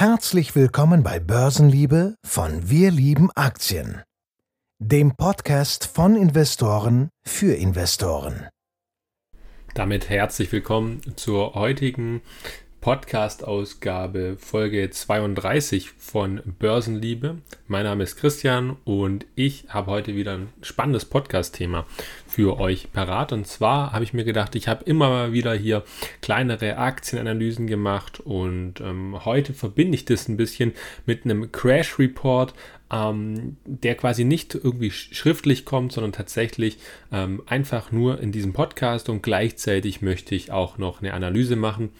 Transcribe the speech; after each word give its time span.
Herzlich 0.00 0.54
willkommen 0.54 1.02
bei 1.02 1.18
Börsenliebe 1.18 2.14
von 2.24 2.70
Wir 2.70 2.92
lieben 2.92 3.32
Aktien, 3.34 4.04
dem 4.78 5.16
Podcast 5.16 5.86
von 5.92 6.14
Investoren 6.14 7.08
für 7.26 7.56
Investoren. 7.56 8.46
Damit 9.74 10.08
herzlich 10.08 10.52
willkommen 10.52 11.00
zur 11.16 11.54
heutigen 11.56 12.22
Podcast-Ausgabe 12.80 14.36
Folge 14.38 14.88
32 14.88 15.90
von 15.90 16.40
Börsenliebe. 16.58 17.38
Mein 17.66 17.84
Name 17.84 18.04
ist 18.04 18.16
Christian 18.16 18.76
und 18.84 19.26
ich 19.34 19.64
habe 19.68 19.90
heute 19.90 20.14
wieder 20.14 20.34
ein 20.34 20.48
spannendes 20.62 21.04
Podcast-Thema 21.04 21.86
für 22.26 22.60
euch 22.60 22.92
parat. 22.92 23.32
Und 23.32 23.46
zwar 23.46 23.92
habe 23.92 24.04
ich 24.04 24.14
mir 24.14 24.24
gedacht, 24.24 24.54
ich 24.54 24.68
habe 24.68 24.84
immer 24.84 25.08
mal 25.08 25.32
wieder 25.32 25.54
hier 25.54 25.82
kleinere 26.22 26.76
Aktienanalysen 26.76 27.66
gemacht 27.66 28.20
und 28.20 28.80
ähm, 28.80 29.24
heute 29.24 29.54
verbinde 29.54 29.96
ich 29.96 30.04
das 30.04 30.28
ein 30.28 30.36
bisschen 30.36 30.72
mit 31.04 31.24
einem 31.24 31.50
Crash 31.50 31.98
Report, 31.98 32.54
ähm, 32.90 33.56
der 33.64 33.96
quasi 33.96 34.24
nicht 34.24 34.54
irgendwie 34.54 34.90
schriftlich 34.90 35.64
kommt, 35.64 35.92
sondern 35.92 36.12
tatsächlich 36.12 36.78
ähm, 37.12 37.42
einfach 37.46 37.92
nur 37.92 38.20
in 38.20 38.32
diesem 38.32 38.52
Podcast 38.52 39.08
und 39.08 39.22
gleichzeitig 39.22 40.00
möchte 40.00 40.34
ich 40.34 40.52
auch 40.52 40.78
noch 40.78 41.00
eine 41.00 41.12
Analyse 41.12 41.56
machen. 41.56 41.90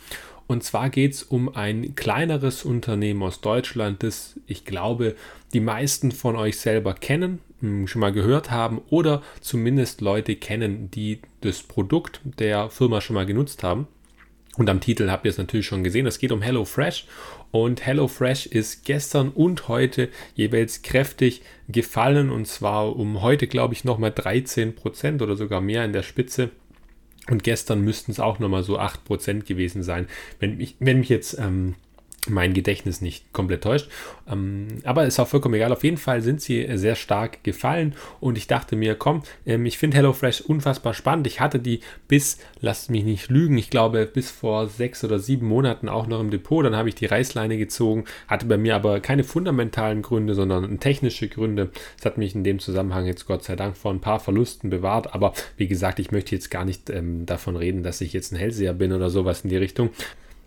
Und 0.48 0.65
zwar 0.65 0.88
geht 0.88 1.12
es 1.12 1.23
um 1.23 1.55
ein 1.55 1.95
kleineres 1.95 2.65
Unternehmen 2.65 3.23
aus 3.23 3.43
Deutschland, 3.43 4.02
das 4.02 4.41
ich 4.47 4.65
glaube, 4.65 5.15
die 5.52 5.61
meisten 5.61 6.11
von 6.11 6.37
euch 6.37 6.59
selber 6.59 6.95
kennen, 6.95 7.38
hm, 7.61 7.87
schon 7.87 8.01
mal 8.01 8.12
gehört 8.12 8.51
haben 8.51 8.80
oder 8.88 9.23
zumindest 9.41 10.01
Leute 10.01 10.37
kennen, 10.37 10.91
die 10.91 11.21
das 11.43 11.62
Produkt 11.62 12.21
der 12.24 12.71
Firma 12.71 13.02
schon 13.02 13.15
mal 13.15 13.27
genutzt 13.27 13.62
haben. 13.62 13.87
Und 14.57 14.71
am 14.71 14.80
Titel 14.80 15.11
habt 15.11 15.24
ihr 15.24 15.30
es 15.30 15.38
natürlich 15.38 15.66
schon 15.66 15.84
gesehen. 15.84 16.07
Es 16.07 16.19
geht 16.19 16.33
um 16.33 16.43
HelloFresh. 16.43 17.07
Und 17.52 17.87
HelloFresh 17.87 18.46
ist 18.46 18.85
gestern 18.85 19.29
und 19.29 19.69
heute 19.69 20.09
jeweils 20.35 20.83
kräftig 20.83 21.43
gefallen. 21.69 22.30
Und 22.30 22.49
zwar 22.49 22.96
um 22.96 23.23
heute, 23.23 23.46
glaube 23.46 23.74
ich, 23.74 23.85
nochmal 23.85 24.10
13% 24.10 25.23
oder 25.23 25.37
sogar 25.37 25.60
mehr 25.60 25.85
in 25.85 25.93
der 25.93 26.02
Spitze. 26.02 26.51
Und 27.30 27.45
gestern 27.45 27.82
müssten 27.82 28.10
es 28.10 28.21
auch 28.21 28.38
nochmal 28.38 28.62
so 28.62 28.79
8% 28.79 29.45
gewesen 29.45 29.82
sein, 29.82 30.07
wenn 30.40 30.57
mich, 30.57 30.76
wenn 30.80 31.01
mich 31.01 31.09
jetzt 31.09 31.38
ähm, 31.38 31.74
mein 32.30 32.54
Gedächtnis 32.54 33.01
nicht 33.01 33.32
komplett 33.32 33.62
täuscht. 33.62 33.90
Ähm, 34.30 34.68
aber 34.84 35.07
ist 35.07 35.18
auch 35.18 35.29
vollkommen 35.29 35.54
egal. 35.54 35.73
Auf 35.73 35.84
jeden 35.84 35.96
Fall 35.96 36.23
sind 36.23 36.40
sie 36.40 36.66
sehr 36.76 36.95
stark 36.95 37.43
gefallen 37.45 37.95
und 38.20 38.38
ich 38.38 38.46
dachte 38.46 38.76
mir, 38.76 38.95
komm, 38.95 39.23
ähm, 39.46 39.66
ich 39.66 39.79
finde 39.79 39.96
HelloFresh 39.96 40.43
unfassbar 40.43 40.95
spannend. 40.95 41.26
Ich 41.26 41.40
hatte 41.40 41.59
die 41.59 41.80
bis, 42.09 42.38
lasst 42.60 42.90
mich 42.90 43.04
nicht 43.04 43.30
lügen, 43.30 43.59
ich 43.59 43.70
glaube 43.70 44.07
bis 44.07 44.30
vor 44.30 44.68
sechs 44.68 45.04
oder 45.04 45.18
sieben 45.18 45.46
Monaten 45.46 45.88
auch 45.88 46.07
noch 46.07 46.20
im 46.20 46.30
Depot. 46.30 46.65
Dann 46.65 46.76
habe 46.76 46.88
ich 46.88 46.95
die 46.95 47.07
Reißleine 47.07 47.59
gezogen, 47.59 48.04
hatte 48.26 48.46
bei 48.46 48.57
mir 48.57 48.74
aber 48.74 49.01
keine 49.01 49.24
fundamentalen 49.24 50.02
Gründe, 50.02 50.35
sondern 50.35 50.80
technische 50.80 51.29
Gründe. 51.29 51.70
Das 51.96 52.07
hat 52.07 52.18
mich 52.18 52.35
in 52.35 52.45
dem 52.45 52.59
Zusammenhang 52.59 53.07
jetzt 53.07 53.26
Gott 53.26 53.45
sei 53.45 53.57
Dank 53.57 53.76
vor 53.76 53.92
ein 53.92 54.01
paar 54.01 54.20
Verlusten 54.20 54.70
bewahrt. 54.70 55.15
Aber 55.15 55.32
wie 55.57 55.68
gesagt, 55.68 55.98
ich 55.98 56.10
möchte 56.10 56.35
jetzt 56.35 56.51
gar 56.51 56.65
nicht 56.65 56.90
ähm, 56.90 57.26
davon 57.26 57.57
reden, 57.57 57.82
dass 57.82 58.01
ich 58.01 58.13
jetzt 58.13 58.32
ein 58.32 58.37
Hellseher 58.37 58.74
bin 58.74 58.92
oder 58.92 59.10
sowas 59.10 59.42
in 59.42 59.51
die 59.51 59.57
Richtung 59.57 59.90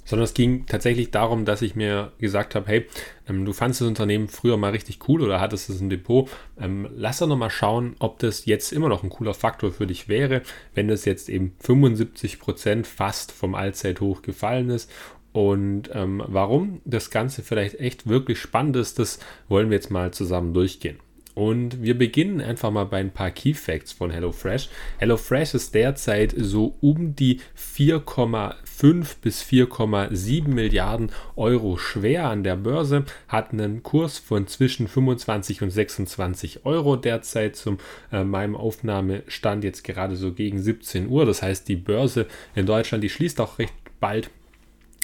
sondern 0.06 0.26
es 0.26 0.34
ging 0.34 0.66
tatsächlich 0.66 1.12
darum, 1.12 1.46
dass 1.46 1.62
ich 1.62 1.76
mir 1.76 2.12
gesagt 2.20 2.56
habe, 2.56 2.68
hey, 2.68 2.88
ähm, 3.28 3.46
du 3.46 3.54
fandest 3.54 3.82
das 3.82 3.88
Unternehmen 3.88 4.28
früher 4.28 4.58
mal 4.58 4.72
richtig 4.72 5.08
cool 5.08 5.22
oder 5.22 5.40
hattest 5.40 5.70
es 5.70 5.82
im 5.82 5.90
Depot, 5.90 6.30
ähm, 6.60 6.88
lass 6.96 7.20
doch 7.20 7.28
nochmal 7.28 7.50
schauen, 7.50 7.96
ob 8.00 8.20
das 8.20 8.46
jetzt 8.46 8.72
immer 8.72 8.90
noch 8.90 9.04
ein 9.04 9.10
cooler 9.10 9.34
Faktor 9.34 9.72
für 9.72 9.88
dich 9.88 10.08
wäre, 10.08 10.42
wenn 10.74 10.88
das 10.88 11.06
jetzt 11.06 11.30
eben 11.30 11.54
75 11.60 12.40
Prozent 12.40 12.88
fast 12.88 13.32
vom 13.32 13.56
Allzeithoch 13.56 14.22
gefallen 14.22 14.70
ist 14.70 14.92
und 15.34 15.90
ähm, 15.94 16.22
warum 16.26 16.82
das 16.84 17.10
Ganze 17.10 17.42
vielleicht 17.42 17.80
echt 17.80 18.08
wirklich 18.08 18.40
spannend 18.40 18.76
ist, 18.76 19.00
das 19.00 19.20
wollen 19.48 19.70
wir 19.70 19.78
jetzt 19.78 19.92
mal 19.92 20.12
zusammen 20.12 20.54
durchgehen. 20.54 21.00
Und 21.42 21.82
wir 21.82 21.98
beginnen 21.98 22.40
einfach 22.40 22.70
mal 22.70 22.84
bei 22.84 23.00
ein 23.00 23.10
paar 23.10 23.32
Key 23.32 23.56
Facts 23.56 23.94
von 23.94 24.12
HelloFresh. 24.12 24.70
HelloFresh 25.00 25.56
ist 25.56 25.74
derzeit 25.74 26.36
so 26.38 26.76
um 26.82 27.16
die 27.16 27.40
4,5 27.58 29.16
bis 29.24 29.42
4,7 29.42 30.48
Milliarden 30.50 31.10
Euro 31.36 31.78
schwer 31.78 32.30
an 32.30 32.44
der 32.44 32.58
Börse, 32.58 33.06
hat 33.28 33.54
einen 33.54 33.82
Kurs 33.82 34.20
von 34.20 34.46
zwischen 34.46 34.88
25 34.88 35.64
und 35.64 35.72
26 35.72 36.64
Euro 36.68 36.96
derzeit 36.96 37.56
zum 37.56 37.80
äh, 38.12 38.24
meinem 38.24 38.56
Aufnahmestand 38.56 39.64
jetzt 39.64 39.84
gerade 39.84 40.18
so 40.18 40.34
gegen 40.34 40.62
17 40.62 41.08
Uhr. 41.08 41.26
Das 41.26 41.42
heißt, 41.42 41.68
die 41.68 41.76
Börse 41.76 42.28
in 42.54 42.68
Deutschland, 42.68 43.04
die 43.04 43.10
schließt 43.10 43.42
auch 43.42 43.58
recht 43.58 43.74
bald 44.00 44.30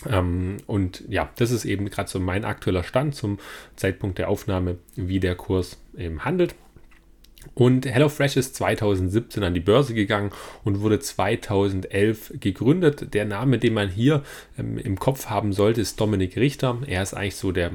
ähm, 0.06 0.58
und 0.68 1.04
ja, 1.08 1.30
das 1.38 1.52
ist 1.52 1.66
eben 1.66 1.90
gerade 1.90 2.10
so 2.10 2.20
mein 2.20 2.46
aktueller 2.46 2.84
Stand 2.84 3.16
zum 3.16 3.40
Zeitpunkt 3.76 4.20
der 4.20 4.30
Aufnahme, 4.30 4.78
wie 4.96 5.20
der 5.20 5.36
Kurs 5.36 5.78
eben 5.98 6.24
handelt. 6.24 6.56
Und 7.54 7.86
HelloFresh 7.86 8.38
ist 8.38 8.56
2017 8.56 9.44
an 9.44 9.54
die 9.54 9.60
Börse 9.60 9.94
gegangen 9.94 10.32
und 10.64 10.82
wurde 10.82 11.00
2011 11.00 12.34
gegründet. 12.40 13.14
Der 13.14 13.26
Name, 13.26 13.58
den 13.58 13.74
man 13.74 13.90
hier 13.90 14.24
ähm, 14.58 14.78
im 14.78 15.00
Kopf 15.00 15.28
haben 15.28 15.54
sollte, 15.54 15.82
ist 15.82 16.00
Dominik 16.00 16.36
Richter. 16.36 16.78
Er 16.86 17.02
ist 17.02 17.14
eigentlich 17.14 17.36
so 17.36 17.52
der, 17.52 17.72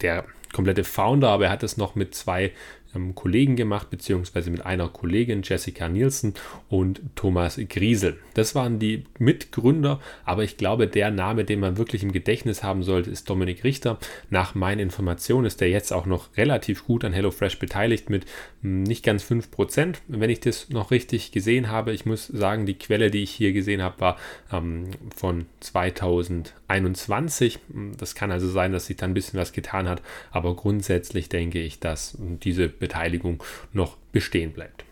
der 0.00 0.24
komplette 0.52 0.84
Founder, 0.84 1.30
aber 1.30 1.46
er 1.46 1.50
hat 1.50 1.62
es 1.62 1.76
noch 1.76 1.94
mit 1.94 2.14
zwei 2.14 2.52
ähm, 2.94 3.14
Kollegen 3.14 3.56
gemacht, 3.56 3.90
beziehungsweise 3.90 4.50
mit 4.50 4.64
einer 4.64 4.88
Kollegin, 4.88 5.42
Jessica 5.42 5.88
Nielsen 5.88 6.34
und 6.68 7.00
Thomas 7.14 7.60
Griesel. 7.68 8.18
Das 8.34 8.54
waren 8.54 8.78
die 8.78 9.04
Mitgründer, 9.18 10.00
aber 10.24 10.44
ich 10.44 10.56
glaube, 10.56 10.86
der 10.86 11.10
Name, 11.10 11.44
den 11.44 11.60
man 11.60 11.76
wirklich 11.76 12.02
im 12.02 12.12
Gedächtnis 12.12 12.62
haben 12.62 12.82
sollte, 12.82 13.10
ist 13.10 13.28
Dominik 13.30 13.64
Richter. 13.64 13.98
Nach 14.30 14.54
meinen 14.54 14.80
Informationen 14.80 15.46
ist 15.46 15.60
er 15.62 15.68
jetzt 15.68 15.92
auch 15.92 16.06
noch 16.06 16.36
relativ 16.36 16.84
gut 16.84 17.04
an 17.04 17.12
HelloFresh 17.12 17.58
beteiligt 17.58 18.10
mit 18.10 18.26
hm, 18.62 18.82
nicht 18.84 19.04
ganz 19.04 19.24
5%, 19.24 19.96
wenn 20.08 20.30
ich 20.30 20.40
das 20.40 20.68
noch 20.70 20.90
richtig 20.90 21.32
gesehen 21.32 21.70
habe. 21.70 21.92
Ich 21.92 22.06
muss 22.06 22.26
sagen, 22.26 22.66
die 22.66 22.78
Quelle, 22.78 23.10
die 23.10 23.22
ich 23.22 23.30
hier 23.30 23.52
gesehen 23.52 23.82
habe, 23.82 24.00
war 24.00 24.16
ähm, 24.52 24.90
von 25.14 25.46
2021. 25.60 27.58
Das 27.98 28.14
kann 28.14 28.30
also 28.30 28.48
sein, 28.48 28.72
dass 28.72 28.86
sich 28.86 28.96
da 28.96 29.06
ein 29.06 29.14
bisschen 29.14 29.38
was 29.38 29.52
getan 29.52 29.88
hat, 29.88 30.02
aber 30.30 30.54
grundsätzlich 30.56 31.28
denke 31.28 31.60
ich, 31.60 31.80
dass 31.80 32.16
diese 32.18 32.68
Beteiligung 32.84 33.42
noch 33.72 33.96
bestehen 34.12 34.52
bleibt. 34.52 34.84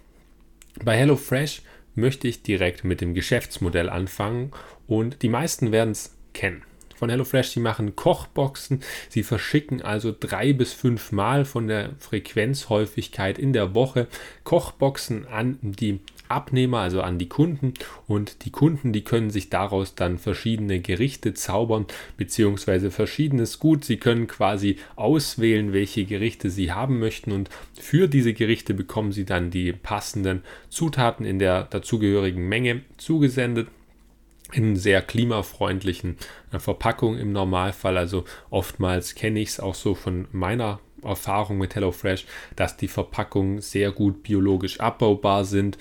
Bei 0.83 0.97
HelloFresh 0.97 1.61
möchte 1.95 2.27
ich 2.27 2.43
direkt 2.43 2.85
mit 2.85 3.03
dem 3.03 3.13
Geschäftsmodell 3.13 3.91
anfangen 3.91 4.53
und 4.87 5.23
die 5.23 5.29
meisten 5.29 5.73
werden 5.73 5.91
es 5.91 6.17
kennen. 6.33 6.63
Von 6.97 7.11
HelloFresh, 7.11 7.53
die 7.53 7.61
machen 7.61 7.97
Kochboxen, 7.97 8.81
sie 9.11 9.23
verschicken 9.25 9.83
also 9.83 10.15
drei 10.19 10.55
bis 10.55 10.73
fünf 10.73 11.13
Mal 11.13 11.45
von 11.45 11.67
der 11.67 11.91
Frequenzhäufigkeit 11.99 13.39
in 13.39 13.53
der 13.53 13.75
Woche 13.75 14.07
Kochboxen 14.45 15.27
an 15.27 15.59
die 15.61 16.01
Abnehmer, 16.33 16.79
also 16.79 17.03
an 17.03 17.19
die 17.19 17.29
Kunden. 17.29 17.75
Und 18.07 18.45
die 18.45 18.51
Kunden, 18.51 18.93
die 18.93 19.05
können 19.05 19.31
sich 19.31 19.51
daraus 19.51 19.95
dann 19.95 20.19
verschiedene 20.19 20.81
Gerichte 20.81 21.35
zaubern, 21.35 21.87
beziehungsweise 22.17 22.91
verschiedenes 22.91 23.59
Gut. 23.59 23.85
Sie 23.85 23.97
können 23.97 24.27
quasi 24.27 24.77
auswählen, 24.97 25.73
welche 25.73 26.05
Gerichte 26.05 26.51
sie 26.51 26.73
haben 26.73 26.99
möchten. 26.99 27.33
Und 27.33 27.51
für 27.79 28.09
diese 28.09 28.35
Gerichte 28.35 28.75
bekommen 28.75 29.13
sie 29.13 29.25
dann 29.25 29.51
die 29.51 29.73
passenden 29.73 30.43
Zutaten 30.69 31.25
in 31.25 31.39
der 31.39 31.65
dazugehörigen 31.65 32.49
Menge 32.49 32.83
zugesendet 32.97 33.69
in 34.53 34.77
sehr 34.77 35.03
klimafreundlichen 35.03 36.17
äh, 36.53 36.59
Verpackung 36.59 37.19
im 37.19 37.33
Normalfall. 37.33 37.97
Also 37.97 38.25
oftmals 38.51 39.15
kenne 39.15 39.41
ich 39.41 39.51
es 39.51 39.61
auch 39.61 39.75
so 39.75 39.95
von 39.95 40.29
meiner 40.33 40.81
Erfahrung 41.03 41.59
mit 41.59 41.75
HelloFresh, 41.75 42.27
dass 42.55 42.77
die 42.77 42.89
Verpackungen 42.89 43.61
sehr 43.61 43.91
gut 43.91 44.23
biologisch 44.23 44.81
abbaubar 44.81 45.45
sind, 45.45 45.79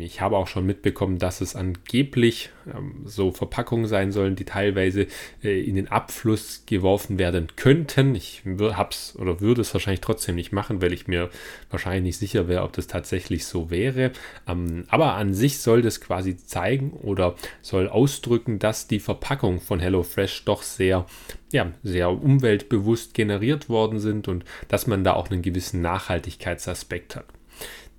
ich 0.00 0.20
habe 0.20 0.36
auch 0.36 0.46
schon 0.46 0.66
mitbekommen, 0.66 1.18
dass 1.18 1.40
es 1.40 1.54
angeblich 1.54 2.50
ähm, 2.66 3.02
so 3.04 3.30
Verpackungen 3.30 3.86
sein 3.86 4.12
sollen, 4.12 4.36
die 4.36 4.44
teilweise 4.44 5.06
äh, 5.42 5.60
in 5.62 5.74
den 5.74 5.88
Abfluss 5.88 6.64
geworfen 6.66 7.18
werden 7.18 7.48
könnten. 7.56 8.14
Ich 8.14 8.42
hab's 8.58 9.14
oder 9.16 9.40
würde 9.40 9.60
es 9.60 9.72
wahrscheinlich 9.74 10.00
trotzdem 10.00 10.34
nicht 10.34 10.52
machen, 10.52 10.82
weil 10.82 10.92
ich 10.92 11.06
mir 11.06 11.30
wahrscheinlich 11.70 12.02
nicht 12.02 12.18
sicher 12.18 12.48
wäre, 12.48 12.62
ob 12.62 12.72
das 12.72 12.86
tatsächlich 12.86 13.44
so 13.46 13.70
wäre. 13.70 14.12
Ähm, 14.46 14.84
aber 14.88 15.14
an 15.14 15.34
sich 15.34 15.58
soll 15.58 15.82
das 15.82 16.00
quasi 16.00 16.36
zeigen 16.36 16.92
oder 16.92 17.34
soll 17.62 17.88
ausdrücken, 17.88 18.58
dass 18.58 18.88
die 18.88 19.00
Verpackung 19.00 19.60
von 19.60 19.80
HelloFresh 19.80 20.44
doch 20.44 20.62
sehr 20.62 21.06
ja, 21.50 21.72
sehr 21.82 22.10
umweltbewusst 22.10 23.14
generiert 23.14 23.70
worden 23.70 24.00
sind 24.00 24.28
und 24.28 24.44
dass 24.68 24.86
man 24.86 25.02
da 25.02 25.14
auch 25.14 25.30
einen 25.30 25.40
gewissen 25.40 25.80
Nachhaltigkeitsaspekt 25.80 27.16
hat. 27.16 27.24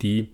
Die 0.04 0.30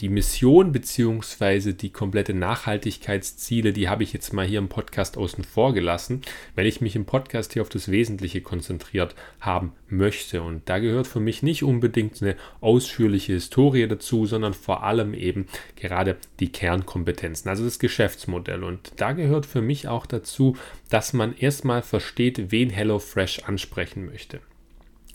Die 0.00 0.10
Mission 0.10 0.72
bzw. 0.72 1.72
die 1.72 1.88
komplette 1.88 2.34
Nachhaltigkeitsziele, 2.34 3.72
die 3.72 3.88
habe 3.88 4.02
ich 4.02 4.12
jetzt 4.12 4.34
mal 4.34 4.46
hier 4.46 4.58
im 4.58 4.68
Podcast 4.68 5.16
außen 5.16 5.42
vor 5.42 5.72
gelassen, 5.72 6.20
weil 6.54 6.66
ich 6.66 6.82
mich 6.82 6.96
im 6.96 7.06
Podcast 7.06 7.54
hier 7.54 7.62
auf 7.62 7.70
das 7.70 7.90
Wesentliche 7.90 8.42
konzentriert 8.42 9.14
haben 9.40 9.72
möchte. 9.88 10.42
Und 10.42 10.68
da 10.68 10.80
gehört 10.80 11.06
für 11.06 11.20
mich 11.20 11.42
nicht 11.42 11.62
unbedingt 11.62 12.20
eine 12.20 12.36
ausführliche 12.60 13.32
Historie 13.32 13.88
dazu, 13.88 14.26
sondern 14.26 14.52
vor 14.52 14.82
allem 14.82 15.14
eben 15.14 15.46
gerade 15.76 16.18
die 16.40 16.52
Kernkompetenzen, 16.52 17.48
also 17.48 17.64
das 17.64 17.78
Geschäftsmodell. 17.78 18.64
Und 18.64 18.92
da 18.96 19.12
gehört 19.12 19.46
für 19.46 19.62
mich 19.62 19.88
auch 19.88 20.04
dazu, 20.04 20.58
dass 20.90 21.14
man 21.14 21.34
erstmal 21.34 21.80
versteht, 21.80 22.50
wen 22.50 22.68
HelloFresh 22.68 23.44
ansprechen 23.44 24.04
möchte. 24.04 24.40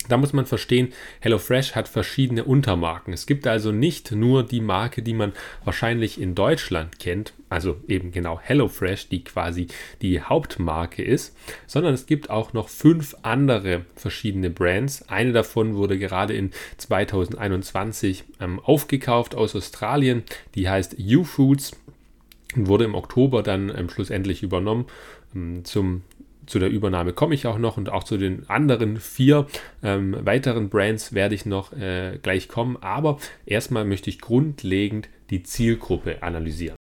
Da 0.10 0.18
muss 0.18 0.34
man 0.34 0.46
verstehen, 0.46 0.94
HelloFresh 1.20 1.76
hat 1.76 1.88
verschiedene 1.88 2.44
Untermarken. 2.44 3.14
Es 3.14 3.26
gibt 3.26 3.46
also 3.46 3.72
nicht 3.72 4.12
nur 4.12 4.44
die 4.44 4.62
Marke, 4.62 5.02
die 5.02 5.14
man 5.14 5.34
wahrscheinlich 5.64 6.20
in 6.20 6.34
Deutschland 6.34 7.00
kennt, 7.00 7.34
also 7.50 7.78
eben 7.88 8.12
genau 8.12 8.40
HelloFresh, 8.40 9.10
die 9.10 9.24
quasi 9.24 9.68
die 10.02 10.22
Hauptmarke 10.22 11.04
ist, 11.04 11.36
sondern 11.68 11.94
es 11.94 12.08
gibt 12.08 12.30
auch 12.30 12.54
noch 12.54 12.70
fünf 12.70 13.16
andere 13.22 13.86
verschiedene 13.96 14.50
Brands. 14.50 15.08
Eine 15.08 15.34
davon 15.34 15.76
wurde 15.76 16.00
gerade 16.00 16.34
in 16.34 16.52
2021 16.78 18.24
ähm, 18.40 18.60
aufgekauft 18.60 19.36
aus 19.36 19.56
Australien, 19.56 20.24
die 20.56 20.68
heißt 20.68 20.98
U-Foods 21.00 21.74
und 22.56 22.68
wurde 22.68 22.86
im 22.86 22.96
Oktober 22.96 23.44
dann 23.44 23.72
ähm, 23.76 23.90
schlussendlich 23.90 24.44
übernommen 24.44 24.86
ähm, 25.36 25.64
zum 25.64 26.02
zu 26.52 26.60
der 26.60 26.70
Übernahme 26.70 27.14
komme 27.14 27.34
ich 27.34 27.48
auch 27.48 27.58
noch 27.58 27.78
und 27.78 27.90
auch 27.90 28.04
zu 28.04 28.18
den 28.18 28.50
anderen 28.50 28.98
vier 28.98 29.48
ähm, 29.82 30.18
weiteren 30.20 30.70
Brands 30.70 31.14
werde 31.14 31.34
ich 31.34 31.46
noch 31.46 31.72
äh, 31.72 32.20
gleich 32.22 32.50
kommen. 32.50 32.78
Aber 32.82 33.20
erstmal 33.46 33.86
möchte 33.86 34.10
ich 34.10 34.20
grundlegend 34.20 35.08
die 35.30 35.44
Zielgruppe 35.44 36.22
analysieren. 36.22 36.76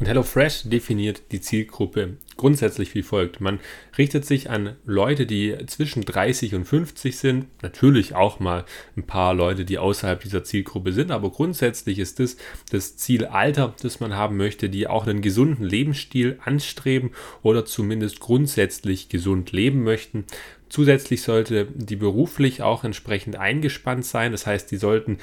Und 0.00 0.06
HelloFresh 0.06 0.62
definiert 0.64 1.30
die 1.30 1.42
Zielgruppe 1.42 2.16
grundsätzlich 2.38 2.94
wie 2.94 3.02
folgt. 3.02 3.42
Man 3.42 3.60
richtet 3.98 4.24
sich 4.24 4.48
an 4.48 4.76
Leute, 4.86 5.26
die 5.26 5.54
zwischen 5.66 6.06
30 6.06 6.54
und 6.54 6.64
50 6.64 7.18
sind. 7.18 7.48
Natürlich 7.60 8.14
auch 8.14 8.40
mal 8.40 8.64
ein 8.96 9.02
paar 9.02 9.34
Leute, 9.34 9.66
die 9.66 9.76
außerhalb 9.76 10.18
dieser 10.22 10.42
Zielgruppe 10.42 10.94
sind. 10.94 11.10
Aber 11.10 11.28
grundsätzlich 11.28 11.98
ist 11.98 12.18
das 12.18 12.38
das 12.70 12.96
Zielalter, 12.96 13.74
das 13.82 14.00
man 14.00 14.16
haben 14.16 14.38
möchte, 14.38 14.70
die 14.70 14.86
auch 14.86 15.06
einen 15.06 15.20
gesunden 15.20 15.66
Lebensstil 15.66 16.38
anstreben 16.42 17.10
oder 17.42 17.66
zumindest 17.66 18.20
grundsätzlich 18.20 19.10
gesund 19.10 19.52
leben 19.52 19.82
möchten. 19.84 20.24
Zusätzlich 20.70 21.20
sollte 21.20 21.66
die 21.74 21.96
beruflich 21.96 22.62
auch 22.62 22.84
entsprechend 22.84 23.36
eingespannt 23.36 24.06
sein. 24.06 24.32
Das 24.32 24.46
heißt, 24.46 24.70
die 24.70 24.78
sollten 24.78 25.18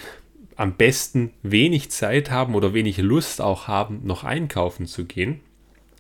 am 0.58 0.76
besten 0.76 1.32
wenig 1.44 1.92
Zeit 1.92 2.32
haben 2.32 2.56
oder 2.56 2.74
wenig 2.74 2.98
Lust 2.98 3.42
auch 3.42 3.68
haben, 3.68 4.02
noch 4.04 4.24
einkaufen 4.24 4.88
zu 4.88 5.06
gehen. 5.06 5.40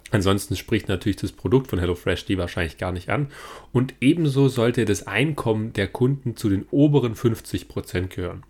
Ansonsten 0.10 0.56
spricht 0.56 0.88
natürlich 0.88 1.18
das 1.18 1.34
Produkt 1.34 1.68
von 1.68 1.80
HelloFresh 1.80 2.26
die 2.26 2.38
wahrscheinlich 2.38 2.78
gar 2.78 2.92
nicht 2.92 3.10
an. 3.10 3.28
Und 3.74 3.94
ebenso 4.00 4.48
sollte 4.48 4.86
das 4.86 5.06
Einkommen 5.06 5.74
der 5.74 5.88
Kunden 5.88 6.38
zu 6.38 6.50
den 6.50 6.66
oberen 6.72 7.16
50 7.16 7.68
Prozent 7.68 8.12
gehören. 8.12 8.44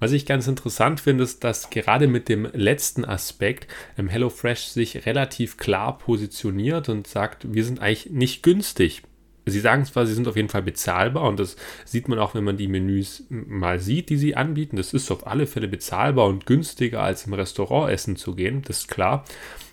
Was 0.00 0.12
ich 0.12 0.26
ganz 0.26 0.46
interessant 0.46 1.00
finde, 1.00 1.24
ist, 1.24 1.44
dass 1.44 1.70
gerade 1.70 2.06
mit 2.06 2.28
dem 2.28 2.48
letzten 2.52 3.04
Aspekt 3.04 3.66
ähm, 3.98 4.08
HelloFresh 4.08 4.66
sich 4.66 5.06
relativ 5.06 5.56
klar 5.56 5.98
positioniert 5.98 6.88
und 6.88 7.06
sagt, 7.06 7.52
wir 7.52 7.64
sind 7.64 7.80
eigentlich 7.80 8.10
nicht 8.10 8.42
günstig 8.42 9.02
Sie 9.50 9.60
sagen 9.60 9.84
zwar, 9.84 10.06
sie 10.06 10.14
sind 10.14 10.28
auf 10.28 10.36
jeden 10.36 10.48
Fall 10.48 10.62
bezahlbar 10.62 11.24
und 11.24 11.38
das 11.38 11.56
sieht 11.84 12.08
man 12.08 12.18
auch, 12.18 12.34
wenn 12.34 12.44
man 12.44 12.56
die 12.56 12.68
Menüs 12.68 13.24
mal 13.28 13.78
sieht, 13.78 14.08
die 14.10 14.16
sie 14.16 14.36
anbieten. 14.36 14.76
Das 14.76 14.94
ist 14.94 15.10
auf 15.10 15.26
alle 15.26 15.46
Fälle 15.46 15.68
bezahlbar 15.68 16.26
und 16.26 16.46
günstiger 16.46 17.02
als 17.02 17.26
im 17.26 17.34
Restaurant 17.34 17.90
essen 17.92 18.16
zu 18.16 18.34
gehen, 18.34 18.62
das 18.62 18.80
ist 18.80 18.88
klar. 18.88 19.24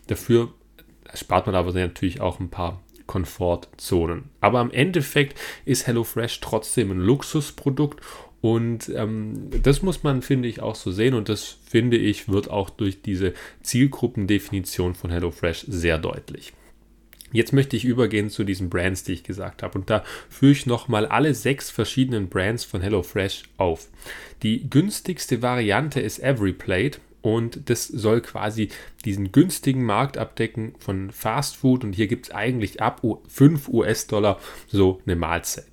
Dafür 0.07 0.53
spart 1.13 1.45
man 1.45 1.55
aber 1.55 1.71
natürlich 1.73 2.21
auch 2.21 2.39
ein 2.39 2.49
paar 2.49 2.81
Komfortzonen. 3.07 4.25
Aber 4.41 4.59
am 4.59 4.71
Endeffekt 4.71 5.39
ist 5.65 5.87
HelloFresh 5.87 6.41
trotzdem 6.41 6.91
ein 6.91 6.99
Luxusprodukt 6.99 8.01
und 8.45 8.89
ähm, 8.89 9.49
das 9.63 9.81
muss 9.81 10.03
man, 10.03 10.21
finde 10.21 10.47
ich, 10.47 10.61
auch 10.61 10.75
so 10.75 10.91
sehen. 10.91 11.15
Und 11.15 11.29
das, 11.29 11.57
finde 11.67 11.97
ich, 11.97 12.29
wird 12.29 12.47
auch 12.49 12.69
durch 12.69 13.01
diese 13.01 13.33
Zielgruppendefinition 13.63 14.93
von 14.93 15.09
HelloFresh 15.09 15.65
sehr 15.67 15.97
deutlich. 15.97 16.53
Jetzt 17.35 17.53
möchte 17.53 17.75
ich 17.75 17.83
übergehen 17.83 18.29
zu 18.29 18.43
diesen 18.43 18.69
Brands, 18.69 19.03
die 19.03 19.13
ich 19.13 19.23
gesagt 19.23 19.61
habe. 19.61 19.77
Und 19.77 19.89
da 19.89 20.03
führe 20.29 20.53
ich 20.53 20.65
nochmal 20.65 21.05
alle 21.05 21.33
sechs 21.33 21.69
verschiedenen 21.69 22.29
Brands 22.29 22.63
von 22.63 22.81
HelloFresh 22.81 23.43
auf. 23.57 23.87
Die 24.41 24.69
günstigste 24.69 25.41
Variante 25.41 25.99
ist 25.99 26.19
EveryPlate. 26.19 26.99
Und 27.21 27.71
das 27.71 27.87
soll 27.87 28.21
quasi 28.21 28.69
diesen 29.03 29.31
günstigen 29.31 29.83
Markt 29.83 30.17
abdecken 30.17 30.75
von 30.77 31.09
Fast 31.09 31.57
Food. 31.57 31.83
Und 31.83 31.93
hier 31.93 32.07
gibt 32.07 32.27
es 32.27 32.31
eigentlich 32.31 32.81
ab 32.81 33.01
5 33.27 33.67
US-Dollar 33.67 34.39
so 34.67 35.01
eine 35.05 35.15
Mahlzeit. 35.15 35.65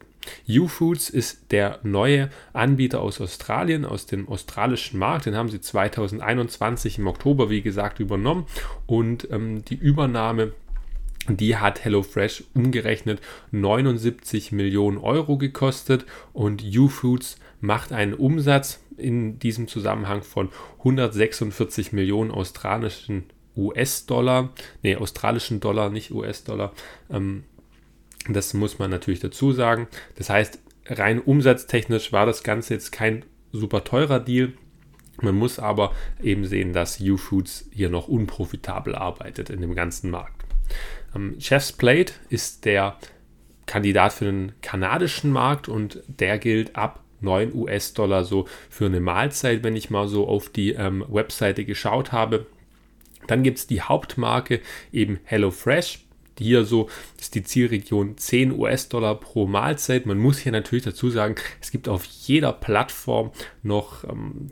U-Foods 0.49 1.11
ist 1.11 1.51
der 1.51 1.79
neue 1.83 2.31
Anbieter 2.53 3.01
aus 3.01 3.21
Australien, 3.21 3.85
aus 3.85 4.07
dem 4.07 4.29
australischen 4.29 4.99
Markt. 4.99 5.27
Den 5.27 5.37
haben 5.37 5.49
sie 5.49 5.61
2021 5.61 6.99
im 6.99 7.07
Oktober, 7.07 7.51
wie 7.51 7.63
gesagt, 7.63 8.01
übernommen. 8.01 8.47
Und 8.87 9.29
ähm, 9.31 9.65
die 9.65 9.77
Übernahme 9.77 10.53
die 11.29 11.57
hat 11.57 11.85
HelloFresh 11.85 12.45
umgerechnet 12.55 13.21
79 13.53 14.53
Millionen 14.53 14.99
Euro 14.99 15.39
gekostet 15.39 16.05
und 16.33 16.65
UFoods 16.65 17.37
macht 17.61 17.93
einen 17.93 18.15
Umsatz 18.15 18.81
in 18.97 19.39
diesem 19.39 19.69
Zusammenhang 19.69 20.23
von 20.23 20.51
146 20.79 21.93
Millionen 21.93 22.31
australischen 22.31 23.25
US-Dollar, 23.57 24.51
nee, 24.83 24.97
australischen 24.97 25.61
Dollar, 25.61 25.91
nicht 25.91 26.11
US-Dollar. 26.11 26.73
Ähm, 27.11 27.45
das 28.29 28.55
muss 28.55 28.79
man 28.79 28.91
natürlich 28.91 29.21
dazu 29.21 29.53
sagen. 29.53 29.89
Das 30.17 30.31
heißt, 30.31 30.59
rein 30.87 31.21
umsatztechnisch 31.21 32.13
war 32.13 32.27
das 32.27 32.43
Ganze 32.43 32.75
jetzt 32.75 32.93
kein 32.93 33.25
super 33.53 33.85
teurer 33.85 34.21
Deal. 34.21 34.53
Man 35.21 35.35
muss 35.35 35.59
aber 35.59 35.93
eben 36.23 36.47
sehen, 36.47 36.73
dass 36.73 37.01
UFoods 37.01 37.69
hier 37.73 37.91
noch 37.91 38.09
unprofitabel 38.09 38.95
arbeitet 38.95 39.51
in 39.51 39.61
dem 39.61 39.75
ganzen 39.75 40.11
Markt. 40.11 40.43
Ähm, 41.15 41.37
Chef's 41.41 41.73
Plate 41.73 42.13
ist 42.29 42.65
der 42.65 42.97
Kandidat 43.67 44.13
für 44.13 44.27
den 44.27 44.53
kanadischen 44.61 45.31
Markt 45.31 45.69
und 45.69 46.03
der 46.07 46.39
gilt 46.39 46.77
ab 46.77 47.03
9 47.21 47.55
US-Dollar 47.55 48.25
so 48.25 48.47
für 48.69 48.87
eine 48.87 49.01
Mahlzeit, 49.01 49.63
wenn 49.63 49.77
ich 49.77 49.91
mal 49.91 50.09
so 50.09 50.27
auf 50.27 50.49
die 50.49 50.73
ähm, 50.73 51.05
Webseite 51.09 51.65
geschaut 51.65 52.13
habe. 52.13 52.47
Dann 53.29 53.43
gibt 53.43 53.59
es 53.59 53.67
die 53.67 53.81
Hauptmarke 53.81 54.61
eben 54.93 55.21
HelloFresh. 55.25 56.01
Hier 56.39 56.65
so 56.65 56.89
ist 57.21 57.35
die 57.35 57.45
Zielregion 57.45 58.17
10 58.17 58.59
US-Dollar 58.59 59.15
pro 59.21 59.47
Mahlzeit. 59.47 60.07
Man 60.07 60.19
muss 60.19 60.39
hier 60.39 60.51
natürlich 60.51 60.85
dazu 60.85 61.09
sagen, 61.11 61.37
es 61.61 61.71
gibt 61.71 61.89
auf 61.89 62.05
jeder 62.05 62.53
Plattform 62.53 63.31
noch 63.63 64.05
ähm, 64.05 64.51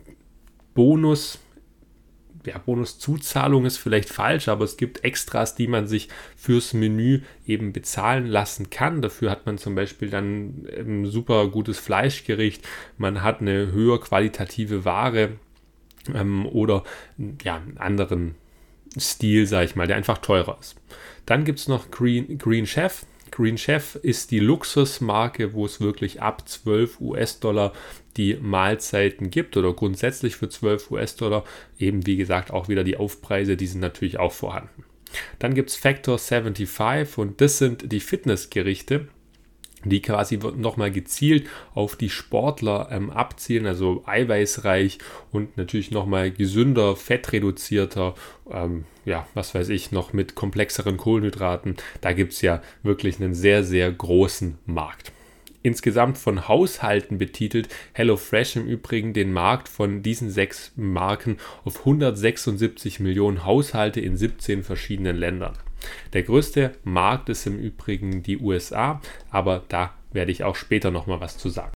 Bonus 0.73 1.39
ja, 2.45 2.57
Bonuszuzahlung 2.57 3.65
ist 3.65 3.77
vielleicht 3.77 4.09
falsch, 4.09 4.47
aber 4.47 4.65
es 4.65 4.77
gibt 4.77 5.03
Extras, 5.03 5.55
die 5.55 5.67
man 5.67 5.87
sich 5.87 6.09
fürs 6.35 6.73
Menü 6.73 7.21
eben 7.45 7.73
bezahlen 7.73 8.25
lassen 8.25 8.69
kann. 8.69 9.01
Dafür 9.01 9.31
hat 9.31 9.45
man 9.45 9.57
zum 9.57 9.75
Beispiel 9.75 10.09
dann 10.09 10.67
ein 10.77 11.05
super 11.05 11.47
gutes 11.47 11.79
Fleischgericht, 11.79 12.67
man 12.97 13.21
hat 13.21 13.41
eine 13.41 13.71
höher 13.71 13.99
qualitative 13.99 14.85
Ware 14.85 15.33
ähm, 16.13 16.45
oder 16.45 16.83
ja, 17.43 17.57
einen 17.57 17.77
anderen 17.77 18.35
Stil, 18.97 19.47
sage 19.47 19.65
ich 19.65 19.75
mal, 19.75 19.87
der 19.87 19.95
einfach 19.95 20.17
teurer 20.17 20.57
ist. 20.59 20.75
Dann 21.25 21.45
gibt 21.45 21.59
es 21.59 21.67
noch 21.67 21.91
Green, 21.91 22.37
Green 22.37 22.65
Chef. 22.65 23.05
Green 23.31 23.57
Chef 23.57 23.95
ist 23.95 24.31
die 24.31 24.39
Luxusmarke, 24.39 25.53
wo 25.53 25.65
es 25.65 25.79
wirklich 25.79 26.21
ab 26.21 26.47
12 26.47 26.99
US-Dollar 26.99 27.71
die 28.17 28.35
Mahlzeiten 28.35 29.29
gibt 29.29 29.57
oder 29.57 29.73
grundsätzlich 29.73 30.35
für 30.35 30.49
12 30.49 30.91
US-Dollar. 30.91 31.43
Eben 31.77 32.05
wie 32.05 32.17
gesagt 32.17 32.51
auch 32.51 32.67
wieder 32.67 32.83
die 32.83 32.97
Aufpreise, 32.97 33.57
die 33.57 33.67
sind 33.67 33.81
natürlich 33.81 34.19
auch 34.19 34.33
vorhanden. 34.33 34.83
Dann 35.39 35.53
gibt 35.53 35.69
es 35.69 35.75
Factor 35.75 36.17
75 36.17 37.17
und 37.17 37.41
das 37.41 37.57
sind 37.57 37.91
die 37.91 37.99
Fitnessgerichte 37.99 39.07
die 39.83 40.01
quasi 40.01 40.37
nochmal 40.37 40.91
gezielt 40.91 41.47
auf 41.73 41.95
die 41.95 42.09
Sportler 42.09 42.89
ähm, 42.91 43.09
abzielen, 43.09 43.65
also 43.65 44.03
eiweißreich 44.05 44.99
und 45.31 45.57
natürlich 45.57 45.91
nochmal 45.91 46.31
gesünder, 46.31 46.95
fettreduzierter, 46.95 48.15
ähm, 48.51 48.85
ja, 49.05 49.27
was 49.33 49.55
weiß 49.55 49.69
ich, 49.69 49.91
noch 49.91 50.13
mit 50.13 50.35
komplexeren 50.35 50.97
Kohlenhydraten. 50.97 51.77
Da 52.01 52.13
gibt 52.13 52.33
es 52.33 52.41
ja 52.41 52.61
wirklich 52.83 53.19
einen 53.19 53.33
sehr, 53.33 53.63
sehr 53.63 53.91
großen 53.91 54.57
Markt 54.65 55.11
insgesamt 55.63 56.17
von 56.17 56.47
Haushalten 56.47 57.17
betitelt 57.17 57.69
HelloFresh 57.93 58.57
im 58.57 58.67
Übrigen 58.67 59.13
den 59.13 59.31
Markt 59.31 59.69
von 59.69 60.01
diesen 60.03 60.29
sechs 60.29 60.71
Marken 60.75 61.37
auf 61.63 61.79
176 61.79 62.99
Millionen 62.99 63.45
Haushalte 63.45 64.01
in 64.01 64.17
17 64.17 64.63
verschiedenen 64.63 65.17
Ländern. 65.17 65.57
Der 66.13 66.23
größte 66.23 66.73
Markt 66.83 67.29
ist 67.29 67.47
im 67.47 67.57
Übrigen 67.59 68.23
die 68.23 68.37
USA, 68.37 69.01
aber 69.29 69.63
da 69.67 69.93
werde 70.11 70.31
ich 70.31 70.43
auch 70.43 70.55
später 70.55 70.91
nochmal 70.91 71.21
was 71.21 71.37
zu 71.37 71.49
sagen. 71.49 71.73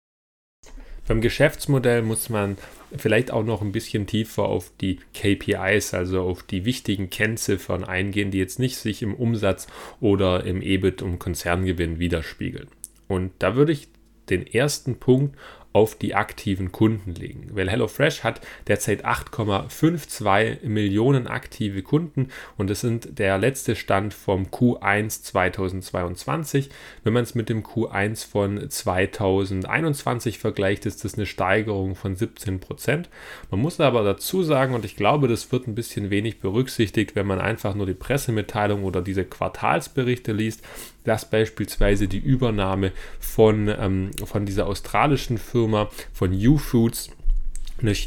Beim 1.07 1.21
Geschäftsmodell 1.21 2.01
muss 2.01 2.31
man 2.31 2.57
vielleicht 2.97 3.31
auch 3.31 3.45
noch 3.45 3.61
ein 3.61 3.73
bisschen 3.73 4.07
tiefer 4.07 4.45
auf 4.45 4.73
die 4.81 5.01
KPIs, 5.13 5.93
also 5.93 6.23
auf 6.23 6.43
die 6.43 6.65
wichtigen 6.65 7.11
Kennziffern 7.11 7.85
eingehen, 7.85 8.31
die 8.31 8.39
jetzt 8.39 8.59
nicht 8.59 8.77
sich 8.79 9.03
im 9.03 9.15
Umsatz 9.15 9.67
oder 10.01 10.45
im 10.45 10.63
EBIT 10.63 11.03
um 11.03 11.19
Konzerngewinn 11.19 11.99
widerspiegeln. 11.99 12.69
Und 13.09 13.33
da 13.39 13.57
würde 13.57 13.73
ich 13.73 13.89
den 14.29 14.47
ersten 14.47 14.99
Punkt 14.99 15.37
auf 15.75 15.97
die 15.97 16.15
aktiven 16.15 16.71
Kunden 16.71 17.13
legen. 17.17 17.49
Weil 17.53 17.69
HelloFresh 17.69 18.23
hat 18.23 18.41
derzeit 18.69 19.05
8,52 19.05 20.65
Millionen 20.65 21.27
aktive 21.27 21.83
Kunden 21.83 22.29
und 22.57 22.71
das 22.71 22.81
sind 22.81 23.19
der 23.19 23.39
letzte 23.39 23.75
Stand 23.75 24.15
vom 24.15 24.45
Q1 24.45 25.25
2022. 25.25 26.71
Wenn 27.03 27.13
man 27.13 27.25
es 27.25 27.35
mit 27.35 27.49
dem 27.49 27.65
Q1 27.65 28.31
von 28.31 28.71
2021 28.71 30.39
vergleicht, 30.39 30.87
ist 30.87 31.05
das 31.05 31.15
eine 31.15 31.27
Steigerung 31.27 31.97
von 31.97 32.15
17 32.15 32.61
Prozent. 32.61 33.11
Man 33.51 33.59
muss 33.59 33.81
aber 33.81 34.05
dazu 34.05 34.45
sagen, 34.45 34.75
und 34.75 34.85
ich 34.85 34.95
glaube, 34.95 35.27
das 35.27 35.51
wird 35.51 35.67
ein 35.67 35.75
bisschen 35.75 36.09
wenig 36.09 36.39
berücksichtigt, 36.39 37.17
wenn 37.17 37.27
man 37.27 37.41
einfach 37.41 37.75
nur 37.75 37.87
die 37.87 37.95
Pressemitteilung 37.95 38.85
oder 38.85 39.03
diese 39.03 39.25
Quartalsberichte 39.25 40.31
liest, 40.31 40.63
dass 41.05 41.29
beispielsweise 41.29 42.09
die 42.09 42.19
Übernahme 42.19 42.93
von, 43.21 43.69
ähm, 43.69 44.11
von 44.25 44.47
dieser 44.47 44.67
australischen 44.67 45.39
Firma, 45.39 45.89
von 46.13 46.33
U-Foods, 46.33 47.11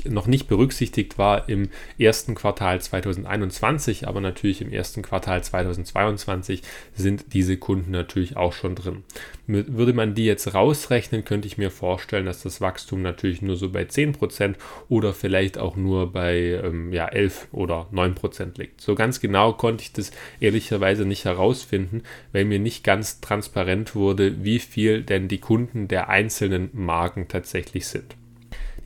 noch 0.06 0.28
nicht 0.28 0.48
berücksichtigt 0.48 1.18
war 1.18 1.48
im 1.48 1.70
ersten 1.98 2.36
Quartal 2.36 2.82
2021, 2.82 4.08
aber 4.08 4.22
natürlich 4.22 4.62
im 4.62 4.72
ersten 4.72 5.02
Quartal 5.02 5.44
2022 5.44 6.62
sind 6.94 7.34
diese 7.34 7.58
Kunden 7.58 7.92
natürlich 7.92 8.38
auch 8.38 8.54
schon 8.54 8.76
drin. 8.76 9.04
Würde 9.48 9.94
man 9.94 10.14
die 10.14 10.26
jetzt 10.26 10.54
rausrechnen, 10.54 11.24
könnte 11.24 11.48
ich 11.48 11.58
mir 11.58 11.72
vorstellen, 11.72 12.26
dass 12.26 12.44
das 12.44 12.60
Wachstum 12.60 13.02
natürlich 13.02 13.42
nur 13.42 13.56
so 13.56 13.70
bei 13.70 13.84
10% 13.84 14.56
oder 14.90 15.14
vielleicht 15.14 15.58
auch 15.58 15.78
nur 15.78 16.12
bei 16.12 16.60
ähm, 16.64 16.92
ja, 16.92 17.08
11 17.08 17.48
oder 17.52 17.88
9% 17.94 18.58
liegt. 18.60 18.82
So 18.82 18.96
ganz 18.96 19.22
genau 19.22 19.54
konnte 19.54 19.84
ich 19.84 19.94
das 19.94 20.12
ehrlicherweise 20.40 21.06
nicht 21.06 21.26
herausfinden, 21.26 22.04
weil 22.34 22.46
mir 22.46 22.60
nicht 22.60 22.84
ganz 22.84 23.22
transparent 23.22 23.96
wurde, 23.96 24.44
wie 24.44 24.60
viel 24.60 25.04
denn 25.04 25.28
die 25.28 25.40
Kunden 25.40 25.88
der 25.88 26.10
einzelnen 26.10 26.70
Marken 26.74 27.28
tatsächlich 27.28 27.88
sind. 27.88 28.16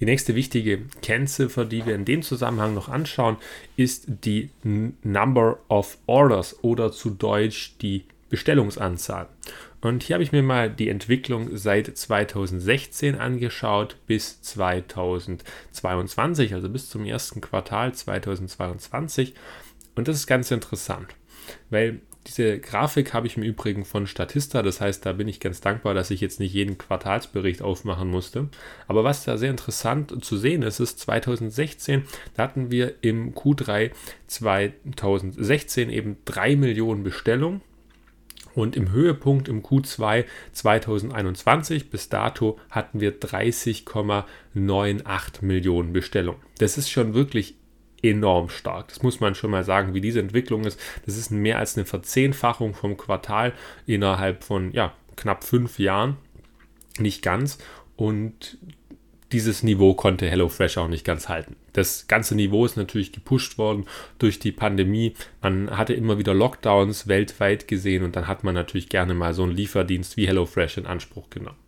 Die 0.02 0.06
nächste 0.06 0.36
wichtige 0.36 0.80
Kennziffer, 1.04 1.64
die 1.64 1.86
wir 1.86 1.94
in 1.94 2.06
dem 2.06 2.24
Zusammenhang 2.24 2.74
noch 2.74 2.90
anschauen, 2.90 3.38
ist 3.78 4.08
die 4.26 4.50
Number 4.64 5.60
of 5.70 6.00
Orders 6.08 6.64
oder 6.64 6.92
zu 6.92 7.12
Deutsch 7.12 7.76
die 7.82 8.06
Bestellungsanzahl. 8.32 9.30
Und 9.80 10.02
hier 10.02 10.16
habe 10.16 10.24
ich 10.24 10.32
mir 10.32 10.42
mal 10.42 10.72
die 10.72 10.90
Entwicklung 10.90 11.56
seit 11.56 11.96
2016 11.96 13.14
angeschaut 13.16 13.96
bis 14.08 14.42
2022, 14.42 16.56
also 16.56 16.68
bis 16.68 16.90
zum 16.90 17.06
ersten 17.06 17.40
Quartal 17.40 17.94
2022. 17.94 19.36
Und 19.94 20.08
das 20.08 20.18
ist 20.18 20.26
ganz 20.26 20.50
interessant, 20.50 21.10
weil 21.70 22.02
diese 22.28 22.60
Grafik 22.60 23.14
habe 23.14 23.26
ich 23.28 23.38
im 23.38 23.44
Übrigen 23.44 23.84
von 23.84 24.06
Statista, 24.06 24.62
das 24.62 24.80
heißt, 24.80 25.06
da 25.06 25.14
bin 25.14 25.28
ich 25.28 25.40
ganz 25.40 25.60
dankbar, 25.60 25.94
dass 25.94 26.12
ich 26.12 26.22
jetzt 26.22 26.40
nicht 26.40 26.54
jeden 26.54 26.78
Quartalsbericht 26.78 27.62
aufmachen 27.62 28.10
musste. 28.10 28.50
Aber 28.88 29.04
was 29.04 29.24
da 29.24 29.38
sehr 29.38 29.50
interessant 29.50 30.24
zu 30.24 30.38
sehen 30.38 30.62
ist, 30.62 30.80
ist 30.80 31.00
2016, 31.00 32.04
da 32.36 32.44
hatten 32.44 32.70
wir 32.70 32.94
im 33.02 33.34
Q3 33.34 33.92
2016 34.28 35.90
eben 35.90 36.18
3 36.26 36.56
Millionen 36.56 37.04
Bestellungen. 37.04 37.62
Und 38.54 38.76
im 38.76 38.92
Höhepunkt 38.92 39.48
im 39.48 39.64
Q2 39.64 40.26
2021 40.52 41.90
bis 41.90 42.10
dato 42.10 42.60
hatten 42.70 43.00
wir 43.00 43.18
30,98 43.18 44.26
Millionen 45.46 45.94
Bestellungen. 45.94 46.42
Das 46.58 46.78
ist 46.78 46.90
schon 46.90 47.14
wirklich 47.14 47.56
enorm 48.02 48.50
stark. 48.50 48.88
Das 48.90 49.04
muss 49.04 49.20
man 49.20 49.36
schon 49.36 49.52
mal 49.52 49.64
sagen, 49.64 49.94
wie 49.94 50.02
diese 50.02 50.20
Entwicklung 50.20 50.66
ist. 50.66 50.80
Das 51.06 51.18
ist 51.18 51.32
mehr 51.32 51.60
als 51.60 51.78
eine 51.78 51.86
Verzehnfachung 51.86 52.74
vom 52.74 52.98
Quartal 52.98 53.54
innerhalb 53.86 54.44
von 54.44 54.72
ja, 54.72 54.94
knapp 55.16 55.44
fünf 55.44 55.80
Jahren. 55.80 56.18
Nicht 57.00 57.22
ganz. 57.22 57.58
Und 57.96 58.58
dieses 59.32 59.64
Niveau 59.64 59.94
konnte 59.94 60.30
HelloFresh 60.30 60.78
auch 60.78 60.88
nicht 60.88 61.06
ganz 61.06 61.30
halten. 61.30 61.56
Das 61.74 62.08
ganze 62.08 62.36
Niveau 62.36 62.66
ist 62.66 62.76
natürlich 62.76 63.14
gepusht 63.14 63.58
worden 63.58 63.86
durch 64.20 64.40
die 64.40 64.52
Pandemie. 64.52 65.14
Man 65.42 65.78
hatte 65.78 65.94
immer 65.94 66.18
wieder 66.18 66.34
Lockdowns 66.34 67.08
weltweit 67.08 67.68
gesehen 67.68 68.04
und 68.04 68.16
dann 68.16 68.28
hat 68.28 68.44
man 68.44 68.56
natürlich 68.56 68.90
gerne 68.90 69.14
mal 69.14 69.34
so 69.34 69.44
einen 69.44 69.54
Lieferdienst 69.54 70.18
wie 70.18 70.28
HelloFresh 70.28 70.78
in 70.78 70.86
Anspruch 70.86 71.30
genommen. 71.30 71.61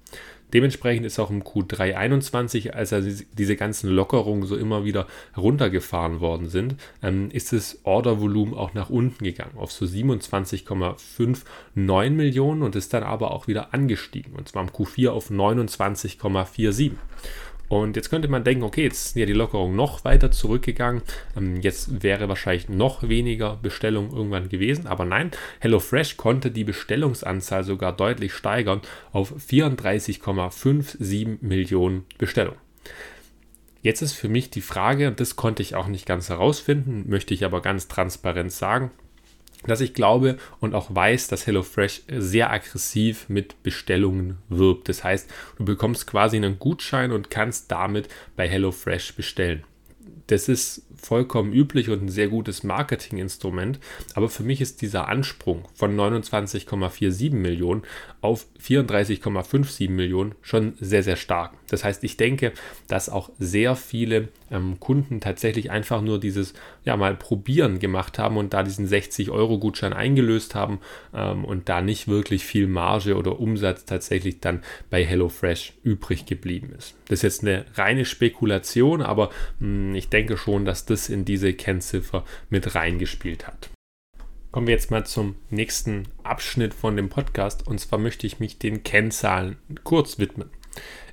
Dementsprechend 0.53 1.05
ist 1.05 1.19
auch 1.19 1.29
im 1.29 1.43
Q3 1.43 1.95
21, 1.95 2.75
als 2.75 2.93
diese 3.33 3.55
ganzen 3.55 3.89
Lockerungen 3.89 4.45
so 4.45 4.55
immer 4.55 4.85
wieder 4.85 5.07
runtergefahren 5.35 6.21
worden 6.21 6.47
sind, 6.47 6.75
ähm, 7.01 7.31
ist 7.31 7.53
das 7.53 7.79
Ordervolumen 7.83 8.53
auch 8.53 8.75
nach 8.75 8.89
unten 8.89 9.23
gegangen 9.23 9.57
auf 9.57 9.71
so 9.71 9.85
27,59 9.85 12.09
Millionen 12.11 12.61
und 12.61 12.75
ist 12.75 12.93
dann 12.93 13.03
aber 13.03 13.31
auch 13.31 13.47
wieder 13.47 13.73
angestiegen 13.73 14.33
und 14.35 14.47
zwar 14.47 14.61
im 14.63 14.69
Q4 14.69 15.09
auf 15.09 15.31
29,47. 15.31 16.91
Und 17.69 17.95
jetzt 17.95 18.09
könnte 18.09 18.27
man 18.27 18.43
denken, 18.43 18.63
okay, 18.63 18.83
jetzt 18.83 19.13
sind 19.13 19.21
ja 19.21 19.25
die 19.25 19.33
Lockerungen 19.33 19.75
noch 19.75 20.05
weiter 20.05 20.31
zurückgegangen. 20.31 21.01
Ähm, 21.35 21.61
jetzt 21.61 22.03
wäre 22.03 22.29
wahrscheinlich 22.29 22.69
noch 22.69 23.07
weniger 23.07 23.55
Bestellung 23.55 24.11
irgendwann 24.11 24.49
gewesen. 24.49 24.87
Aber 24.87 25.05
nein, 25.05 25.31
HelloFresh 25.59 26.17
konnte 26.17 26.51
die 26.51 26.63
Bestellungsanzahl 26.63 27.63
sogar 27.63 27.95
deutlich 27.95 28.33
steigern 28.33 28.81
auf 29.11 29.33
34,57 29.35 31.37
Millionen 31.41 32.05
Bestellungen. 32.17 32.59
Jetzt 33.81 34.01
ist 34.01 34.13
für 34.13 34.29
mich 34.29 34.49
die 34.49 34.61
Frage, 34.61 35.09
und 35.09 35.19
das 35.19 35.35
konnte 35.35 35.61
ich 35.61 35.75
auch 35.75 35.87
nicht 35.87 36.05
ganz 36.05 36.29
herausfinden, 36.29 37.03
möchte 37.09 37.33
ich 37.33 37.43
aber 37.43 37.61
ganz 37.61 37.89
transparent 37.89 38.51
sagen, 38.51 38.91
dass 39.67 39.81
ich 39.81 39.93
glaube 39.93 40.37
und 40.59 40.75
auch 40.75 40.93
weiß, 40.93 41.27
dass 41.27 41.47
HelloFresh 41.47 42.03
sehr 42.07 42.51
aggressiv 42.51 43.29
mit 43.29 43.61
Bestellungen 43.63 44.37
wirbt. 44.49 44.89
Das 44.89 45.03
heißt, 45.03 45.29
du 45.57 45.65
bekommst 45.65 46.07
quasi 46.07 46.37
einen 46.37 46.59
Gutschein 46.59 47.11
und 47.11 47.29
kannst 47.29 47.71
damit 47.71 48.09
bei 48.35 48.47
HelloFresh 48.47 49.15
bestellen. 49.15 49.63
Das 50.27 50.47
ist 50.47 50.83
vollkommen 50.95 51.51
üblich 51.51 51.89
und 51.89 52.03
ein 52.03 52.09
sehr 52.09 52.29
gutes 52.29 52.63
Marketinginstrument. 52.63 53.79
Aber 54.15 54.29
für 54.29 54.43
mich 54.43 54.61
ist 54.61 54.81
dieser 54.81 55.07
Ansprung 55.09 55.67
von 55.73 55.95
29,47 55.97 57.33
Millionen 57.33 57.83
auf 58.23 58.47
34,57 58.61 59.89
Millionen 59.89 60.33
schon 60.41 60.73
sehr, 60.79 61.03
sehr 61.03 61.17
stark. 61.17 61.53
Das 61.67 61.83
heißt, 61.83 62.03
ich 62.05 62.15
denke, 62.15 62.53
dass 62.87 63.09
auch 63.09 63.29
sehr 63.37 63.75
viele 63.75 64.29
ähm, 64.49 64.79
Kunden 64.79 65.19
tatsächlich 65.19 65.71
einfach 65.71 66.01
nur 66.01 66.21
dieses 66.21 66.53
ja 66.85 66.95
mal 66.95 67.15
probieren 67.15 67.79
gemacht 67.79 68.19
haben 68.19 68.37
und 68.37 68.53
da 68.53 68.63
diesen 68.63 68.87
60-Euro-Gutschein 68.87 69.91
eingelöst 69.91 70.55
haben 70.55 70.79
ähm, 71.13 71.43
und 71.43 71.67
da 71.67 71.81
nicht 71.81 72.07
wirklich 72.07 72.45
viel 72.45 72.67
Marge 72.67 73.17
oder 73.17 73.41
Umsatz 73.41 73.83
tatsächlich 73.83 74.39
dann 74.39 74.63
bei 74.89 75.03
HelloFresh 75.03 75.73
übrig 75.83 76.25
geblieben 76.25 76.73
ist. 76.77 76.95
Das 77.09 77.19
ist 77.19 77.23
jetzt 77.23 77.41
eine 77.41 77.65
reine 77.75 78.05
Spekulation, 78.05 79.01
aber 79.01 79.31
mh, 79.59 79.89
hm, 79.89 79.95
ich 79.95 80.07
denke 80.07 80.37
schon, 80.37 80.63
dass 80.63 80.85
das 80.85 81.09
in 81.09 81.25
diese 81.25 81.53
Kennziffer 81.53 82.23
mit 82.49 82.73
reingespielt 82.73 83.47
hat. 83.47 83.72
Kommen 84.53 84.67
wir 84.67 84.75
jetzt 84.75 84.91
mal 84.91 85.03
zum 85.03 85.33
nächsten 85.49 86.03
Abschnitt 86.21 86.75
von 86.75 86.95
dem 86.95 87.09
Podcast 87.09 87.65
und 87.65 87.79
zwar 87.79 87.97
möchte 87.97 88.27
ich 88.27 88.39
mich 88.39 88.59
den 88.59 88.83
Kennzahlen 88.83 89.57
kurz 89.83 90.19
widmen. 90.19 90.51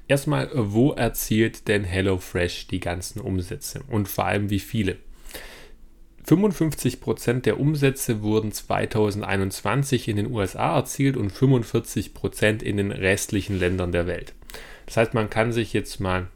Erstmal, 0.09 0.51
wo 0.53 0.93
erzielt 0.93 1.67
denn 1.67 1.83
HelloFresh 1.83 2.67
die 2.67 2.81
ganzen 2.81 3.19
Umsätze 3.19 3.83
und 3.89 4.09
vor 4.09 4.27
allem 4.27 4.51
wie 4.51 4.59
viele? 4.59 4.99
55% 6.29 7.41
der 7.41 7.59
Umsätze 7.59 8.21
wurden 8.21 8.53
2021 8.53 10.09
in 10.09 10.17
den 10.17 10.31
USA 10.31 10.77
erzielt 10.77 11.17
und 11.17 11.33
45% 11.33 12.63
in 12.63 12.77
den 12.77 12.93
restlichen 12.93 13.59
Ländern 13.59 13.91
der 13.91 14.07
Welt. 14.07 14.35
Das 14.85 14.99
heißt, 14.99 15.15
man 15.15 15.31
kann 15.31 15.53
sich 15.53 15.73
jetzt 15.73 15.99
mal 15.99 16.27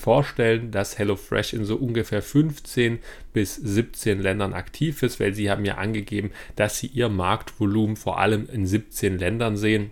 vorstellen, 0.00 0.70
dass 0.70 0.98
HelloFresh 0.98 1.52
in 1.52 1.64
so 1.64 1.76
ungefähr 1.76 2.22
15 2.22 2.98
bis 3.32 3.56
17 3.56 4.20
Ländern 4.20 4.52
aktiv 4.52 5.02
ist, 5.02 5.20
weil 5.20 5.34
sie 5.34 5.50
haben 5.50 5.64
ja 5.64 5.76
angegeben, 5.76 6.32
dass 6.56 6.78
sie 6.78 6.88
ihr 6.88 7.08
Marktvolumen 7.08 7.96
vor 7.96 8.18
allem 8.18 8.48
in 8.52 8.66
17 8.66 9.18
Ländern 9.18 9.56
sehen. 9.56 9.90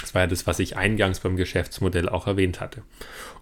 Das 0.00 0.14
war 0.14 0.22
ja 0.22 0.26
das, 0.28 0.46
was 0.46 0.60
ich 0.60 0.76
eingangs 0.76 1.20
beim 1.20 1.36
Geschäftsmodell 1.36 2.08
auch 2.08 2.26
erwähnt 2.26 2.60
hatte. 2.60 2.82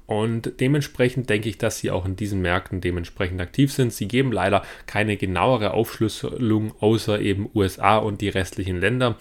Und 0.07 0.61
dementsprechend 0.61 1.29
denke 1.29 1.49
ich, 1.49 1.59
dass 1.59 1.79
sie 1.79 1.91
auch 1.91 2.07
in 2.07 2.17
diesen 2.17 2.41
Märkten 2.41 2.81
dementsprechend 2.81 3.41
aktiv 3.41 3.73
sind. 3.73 3.93
Sie 3.93 4.07
geben 4.07 4.31
leider 4.33 4.63
keine 4.87 5.17
genauere 5.17 5.73
Aufschlüsselung 5.73 6.73
außer 6.81 7.21
eben 7.21 7.51
USA 7.55 7.97
und 7.97 8.21
die 8.21 8.29
restlichen 8.29 8.81
Länder. 8.81 9.17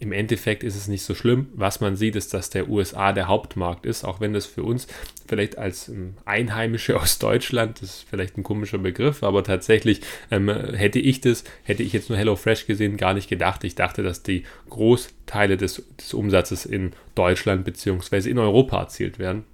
Im 0.00 0.12
Endeffekt 0.12 0.62
ist 0.62 0.76
es 0.76 0.86
nicht 0.86 1.02
so 1.02 1.14
schlimm. 1.14 1.48
Was 1.54 1.80
man 1.80 1.96
sieht, 1.96 2.14
ist, 2.14 2.32
dass 2.32 2.50
der 2.50 2.68
USA 2.68 3.12
der 3.12 3.26
Hauptmarkt 3.26 3.84
ist, 3.84 4.04
auch 4.04 4.20
wenn 4.20 4.32
das 4.32 4.46
für 4.46 4.62
uns 4.62 4.86
vielleicht 5.26 5.58
als 5.58 5.88
ähm, 5.88 6.14
Einheimische 6.24 7.00
aus 7.00 7.18
Deutschland, 7.18 7.82
das 7.82 7.90
ist 7.90 8.06
vielleicht 8.08 8.38
ein 8.38 8.44
komischer 8.44 8.78
Begriff, 8.78 9.24
aber 9.24 9.42
tatsächlich 9.42 10.00
ähm, 10.30 10.48
hätte 10.48 11.00
ich 11.00 11.20
das, 11.20 11.42
hätte 11.64 11.82
ich 11.82 11.92
jetzt 11.92 12.10
nur 12.10 12.18
HelloFresh 12.18 12.66
gesehen, 12.66 12.96
gar 12.96 13.12
nicht 13.14 13.28
gedacht. 13.28 13.64
Ich 13.64 13.74
dachte, 13.74 14.04
dass 14.04 14.22
die 14.22 14.44
Großteile 14.70 15.56
des, 15.56 15.82
des 15.98 16.14
Umsatzes 16.14 16.64
in 16.64 16.92
Deutschland 17.16 17.64
bzw. 17.64 18.30
in 18.30 18.38
Europa 18.38 18.78
erzielt 18.80 19.18
werden. 19.18 19.44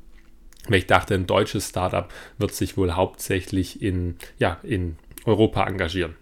weil 0.68 0.78
ich 0.78 0.86
dachte, 0.86 1.14
ein 1.14 1.26
deutsches 1.26 1.70
Startup 1.70 2.12
wird 2.36 2.54
sich 2.54 2.76
wohl 2.76 2.92
hauptsächlich 2.92 3.80
in, 3.80 4.16
ja, 4.38 4.58
in 4.62 4.96
Europa 5.24 5.66
engagieren. 5.66 6.16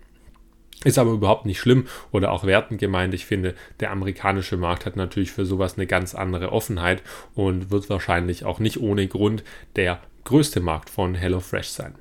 Ist 0.84 0.98
aber 0.98 1.12
überhaupt 1.12 1.46
nicht 1.46 1.60
schlimm 1.60 1.86
oder 2.10 2.32
auch 2.32 2.44
wertend 2.44 2.80
gemeint. 2.80 3.14
Ich 3.14 3.26
finde, 3.26 3.54
der 3.80 3.90
amerikanische 3.90 4.56
Markt 4.56 4.86
hat 4.86 4.96
natürlich 4.96 5.32
für 5.32 5.44
sowas 5.44 5.76
eine 5.76 5.86
ganz 5.86 6.14
andere 6.14 6.52
Offenheit 6.52 7.02
und 7.34 7.70
wird 7.70 7.88
wahrscheinlich 7.88 8.44
auch 8.44 8.58
nicht 8.58 8.80
ohne 8.80 9.06
Grund 9.06 9.44
der 9.76 10.00
größte 10.24 10.60
Markt 10.60 10.90
von 10.90 11.14
HelloFresh 11.14 11.68
sein. 11.68 11.94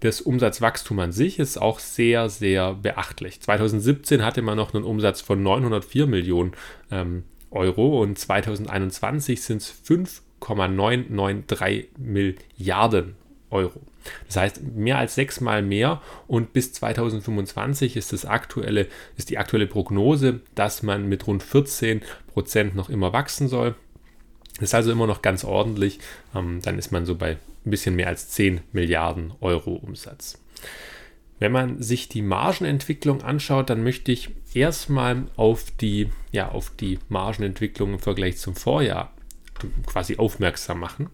Das 0.00 0.20
Umsatzwachstum 0.20 0.98
an 0.98 1.12
sich 1.12 1.38
ist 1.38 1.58
auch 1.58 1.78
sehr, 1.78 2.28
sehr 2.28 2.74
beachtlich. 2.74 3.40
2017 3.40 4.24
hatte 4.24 4.42
man 4.42 4.56
noch 4.56 4.74
einen 4.74 4.84
Umsatz 4.84 5.20
von 5.20 5.42
904 5.42 6.06
Millionen 6.06 6.52
ähm, 6.90 7.24
Euro 7.50 8.02
und 8.02 8.18
2021 8.18 9.42
sind 9.42 9.62
es 9.62 9.70
5,993 9.70 11.88
Milliarden 11.98 13.16
Euro. 13.50 13.80
Das 14.26 14.36
heißt, 14.36 14.62
mehr 14.62 14.98
als 14.98 15.14
sechsmal 15.14 15.62
mehr 15.62 16.00
und 16.26 16.52
bis 16.52 16.72
2025 16.72 17.96
ist, 17.96 18.12
das 18.12 18.24
aktuelle, 18.24 18.86
ist 19.16 19.30
die 19.30 19.38
aktuelle 19.38 19.66
Prognose, 19.66 20.40
dass 20.54 20.82
man 20.82 21.08
mit 21.08 21.26
rund 21.26 21.42
14 21.42 22.02
Prozent 22.32 22.74
noch 22.74 22.88
immer 22.88 23.12
wachsen 23.12 23.48
soll. 23.48 23.74
Das 24.54 24.70
ist 24.70 24.74
also 24.74 24.92
immer 24.92 25.06
noch 25.06 25.22
ganz 25.22 25.44
ordentlich. 25.44 26.00
Ähm, 26.34 26.60
dann 26.62 26.78
ist 26.78 26.92
man 26.92 27.06
so 27.06 27.14
bei 27.14 27.38
ein 27.64 27.70
bisschen 27.70 27.96
mehr 27.96 28.08
als 28.08 28.30
10 28.30 28.60
Milliarden 28.72 29.32
Euro 29.40 29.74
Umsatz. 29.74 30.38
Wenn 31.38 31.52
man 31.52 31.82
sich 31.82 32.08
die 32.08 32.22
Margenentwicklung 32.22 33.22
anschaut, 33.22 33.70
dann 33.70 33.82
möchte 33.82 34.12
ich 34.12 34.30
erstmal 34.52 35.24
auf 35.36 35.70
die, 35.80 36.10
ja, 36.32 36.50
auf 36.50 36.70
die 36.78 36.98
Margenentwicklung 37.08 37.94
im 37.94 37.98
Vergleich 37.98 38.36
zum 38.38 38.54
Vorjahr 38.54 39.12
quasi 39.86 40.16
aufmerksam 40.16 40.80
machen. 40.80 41.10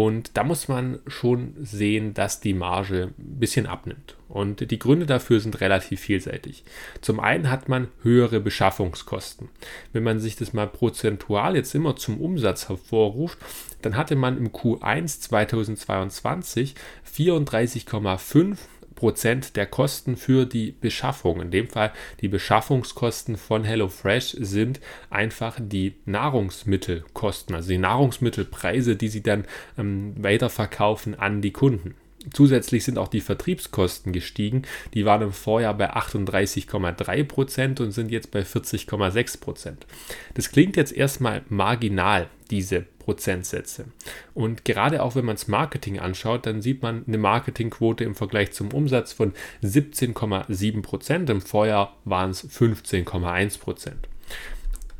Und 0.00 0.38
da 0.38 0.44
muss 0.44 0.66
man 0.66 0.98
schon 1.06 1.52
sehen, 1.60 2.14
dass 2.14 2.40
die 2.40 2.54
Marge 2.54 3.10
ein 3.18 3.38
bisschen 3.38 3.66
abnimmt. 3.66 4.16
Und 4.30 4.70
die 4.70 4.78
Gründe 4.78 5.04
dafür 5.04 5.40
sind 5.40 5.60
relativ 5.60 6.00
vielseitig. 6.00 6.64
Zum 7.02 7.20
einen 7.20 7.50
hat 7.50 7.68
man 7.68 7.88
höhere 8.02 8.40
Beschaffungskosten. 8.40 9.50
Wenn 9.92 10.02
man 10.02 10.18
sich 10.18 10.36
das 10.36 10.54
mal 10.54 10.68
prozentual 10.68 11.54
jetzt 11.54 11.74
immer 11.74 11.96
zum 11.96 12.18
Umsatz 12.18 12.70
hervorruft, 12.70 13.36
dann 13.82 13.94
hatte 13.94 14.16
man 14.16 14.38
im 14.38 14.52
Q1 14.52 15.20
2022 15.20 16.74
34,5 17.14 18.56
Prozent 19.00 19.56
der 19.56 19.64
Kosten 19.64 20.18
für 20.18 20.44
die 20.44 20.72
Beschaffung. 20.78 21.40
In 21.40 21.50
dem 21.50 21.68
Fall 21.68 21.90
die 22.20 22.28
Beschaffungskosten 22.28 23.38
von 23.38 23.64
HelloFresh 23.64 24.36
sind 24.38 24.78
einfach 25.08 25.56
die 25.58 25.94
Nahrungsmittelkosten, 26.04 27.56
also 27.56 27.70
die 27.70 27.78
Nahrungsmittelpreise, 27.78 28.96
die 28.96 29.08
sie 29.08 29.22
dann 29.22 29.46
ähm, 29.78 30.12
weiterverkaufen 30.18 31.18
an 31.18 31.40
die 31.40 31.50
Kunden. 31.50 31.94
Zusätzlich 32.32 32.84
sind 32.84 32.98
auch 32.98 33.08
die 33.08 33.22
Vertriebskosten 33.22 34.12
gestiegen. 34.12 34.62
Die 34.92 35.06
waren 35.06 35.22
im 35.22 35.32
Vorjahr 35.32 35.72
bei 35.72 35.94
38,3 35.94 37.24
Prozent 37.24 37.80
und 37.80 37.92
sind 37.92 38.10
jetzt 38.10 38.30
bei 38.30 38.42
40,6 38.42 39.40
Prozent. 39.40 39.86
Das 40.34 40.50
klingt 40.50 40.76
jetzt 40.76 40.92
erstmal 40.92 41.42
marginal, 41.48 42.28
diese 42.50 42.84
Prozentsätze. 42.98 43.86
Und 44.34 44.66
gerade 44.66 45.02
auch 45.02 45.14
wenn 45.14 45.24
man 45.24 45.36
das 45.36 45.48
Marketing 45.48 45.98
anschaut, 45.98 46.44
dann 46.44 46.60
sieht 46.60 46.82
man 46.82 47.04
eine 47.06 47.16
Marketingquote 47.16 48.04
im 48.04 48.14
Vergleich 48.14 48.52
zum 48.52 48.70
Umsatz 48.72 49.14
von 49.14 49.32
17,7 49.62 50.82
Prozent. 50.82 51.30
Im 51.30 51.40
Vorjahr 51.40 51.96
waren 52.04 52.30
es 52.30 52.46
15,1 52.46 53.58
Prozent 53.58 54.08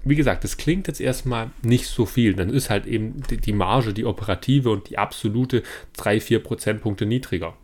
wie 0.05 0.17
gesagt, 0.17 0.45
das 0.45 0.57
klingt 0.57 0.89
jetzt 0.89 1.01
erstmal 1.01 1.51
nicht 1.63 1.87
so 1.87 2.07
viel. 2.07 2.35
Dann 2.35 2.51
ist 2.51 2.71
halt 2.71 2.87
eben 2.87 3.23
die 3.29 3.53
Marge, 3.53 3.93
die 3.93 4.07
operative 4.07 4.71
und 4.71 4.89
die 4.91 4.99
absolute 4.99 5.63
3-4 5.99 6.39
Prozentpunkte 6.39 7.07
niedriger. 7.07 7.55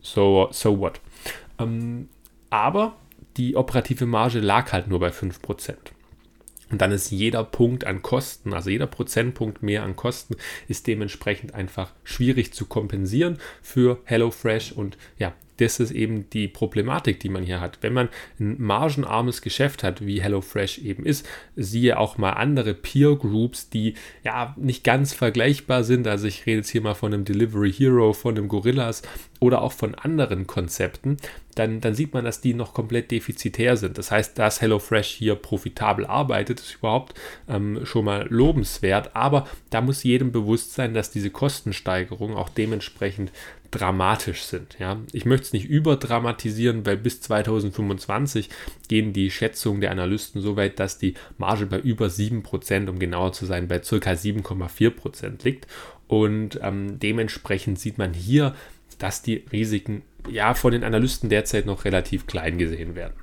So, 0.00 0.48
so 0.52 0.78
what? 0.78 1.00
Ähm, 1.58 2.08
aber 2.50 2.96
die 3.36 3.56
operative 3.56 4.06
Marge 4.06 4.40
lag 4.40 4.72
halt 4.72 4.88
nur 4.88 5.00
bei 5.00 5.10
5 5.10 5.40
Prozent. 5.42 5.92
Und 6.70 6.80
dann 6.82 6.90
ist 6.90 7.10
jeder 7.10 7.44
Punkt 7.44 7.84
an 7.84 8.02
Kosten, 8.02 8.52
also 8.52 8.70
jeder 8.70 8.88
Prozentpunkt 8.88 9.62
mehr 9.62 9.84
an 9.84 9.94
Kosten, 9.94 10.36
ist 10.66 10.86
dementsprechend 10.86 11.54
einfach 11.54 11.92
schwierig 12.02 12.52
zu 12.52 12.66
kompensieren 12.66 13.38
für 13.62 14.00
HelloFresh. 14.04 14.72
Und 14.72 14.98
ja, 15.18 15.32
das 15.58 15.80
ist 15.80 15.90
eben 15.90 16.28
die 16.30 16.48
Problematik, 16.48 17.20
die 17.20 17.28
man 17.28 17.42
hier 17.42 17.60
hat. 17.60 17.78
Wenn 17.80 17.92
man 17.92 18.08
ein 18.38 18.60
margenarmes 18.60 19.42
Geschäft 19.42 19.82
hat, 19.82 20.04
wie 20.04 20.20
HelloFresh 20.20 20.78
eben 20.78 21.04
ist, 21.06 21.26
siehe 21.56 21.98
auch 21.98 22.18
mal 22.18 22.32
andere 22.32 22.74
Peer 22.74 23.16
Groups, 23.16 23.70
die 23.70 23.94
ja 24.24 24.54
nicht 24.58 24.84
ganz 24.84 25.12
vergleichbar 25.12 25.84
sind. 25.84 26.06
Also 26.06 26.26
ich 26.26 26.46
rede 26.46 26.58
jetzt 26.58 26.70
hier 26.70 26.82
mal 26.82 26.94
von 26.94 27.12
einem 27.12 27.24
Delivery 27.24 27.72
Hero, 27.72 28.12
von 28.12 28.36
einem 28.36 28.48
Gorillas 28.48 29.02
oder 29.40 29.62
auch 29.62 29.72
von 29.72 29.94
anderen 29.94 30.46
Konzepten, 30.46 31.18
dann, 31.54 31.80
dann 31.80 31.94
sieht 31.94 32.14
man, 32.14 32.24
dass 32.24 32.40
die 32.40 32.54
noch 32.54 32.74
komplett 32.74 33.10
defizitär 33.10 33.76
sind. 33.76 33.98
Das 33.98 34.10
heißt, 34.10 34.38
dass 34.38 34.60
HelloFresh 34.60 35.08
hier 35.08 35.34
profitabel 35.34 36.06
arbeitet, 36.06 36.60
ist 36.60 36.76
überhaupt 36.76 37.14
ähm, 37.48 37.80
schon 37.84 38.04
mal 38.04 38.26
lobenswert, 38.28 39.14
aber 39.14 39.46
da 39.70 39.80
muss 39.80 40.02
jedem 40.02 40.32
bewusst 40.32 40.74
sein, 40.74 40.94
dass 40.94 41.10
diese 41.10 41.30
Kostensteigerungen 41.30 42.36
auch 42.36 42.48
dementsprechend 42.48 43.32
dramatisch 43.76 44.42
sind. 44.42 44.76
Ja? 44.78 45.00
Ich 45.12 45.24
möchte 45.24 45.46
es 45.46 45.52
nicht 45.52 45.66
überdramatisieren, 45.66 46.86
weil 46.86 46.96
bis 46.96 47.20
2025 47.20 48.48
gehen 48.88 49.12
die 49.12 49.30
Schätzungen 49.30 49.80
der 49.80 49.90
Analysten 49.90 50.40
so 50.40 50.56
weit, 50.56 50.80
dass 50.80 50.98
die 50.98 51.14
Marge 51.38 51.66
bei 51.66 51.78
über 51.78 52.06
7%, 52.06 52.88
um 52.88 52.98
genauer 52.98 53.32
zu 53.32 53.46
sein, 53.46 53.68
bei 53.68 53.78
ca. 53.78 53.84
7,4% 53.96 55.44
liegt. 55.44 55.66
Und 56.08 56.60
ähm, 56.62 56.98
dementsprechend 56.98 57.78
sieht 57.78 57.98
man 57.98 58.14
hier, 58.14 58.54
dass 58.98 59.22
die 59.22 59.44
Risiken 59.52 60.02
ja 60.30 60.54
von 60.54 60.72
den 60.72 60.84
Analysten 60.84 61.28
derzeit 61.28 61.66
noch 61.66 61.84
relativ 61.84 62.26
klein 62.26 62.58
gesehen 62.58 62.94
werden. 62.94 63.14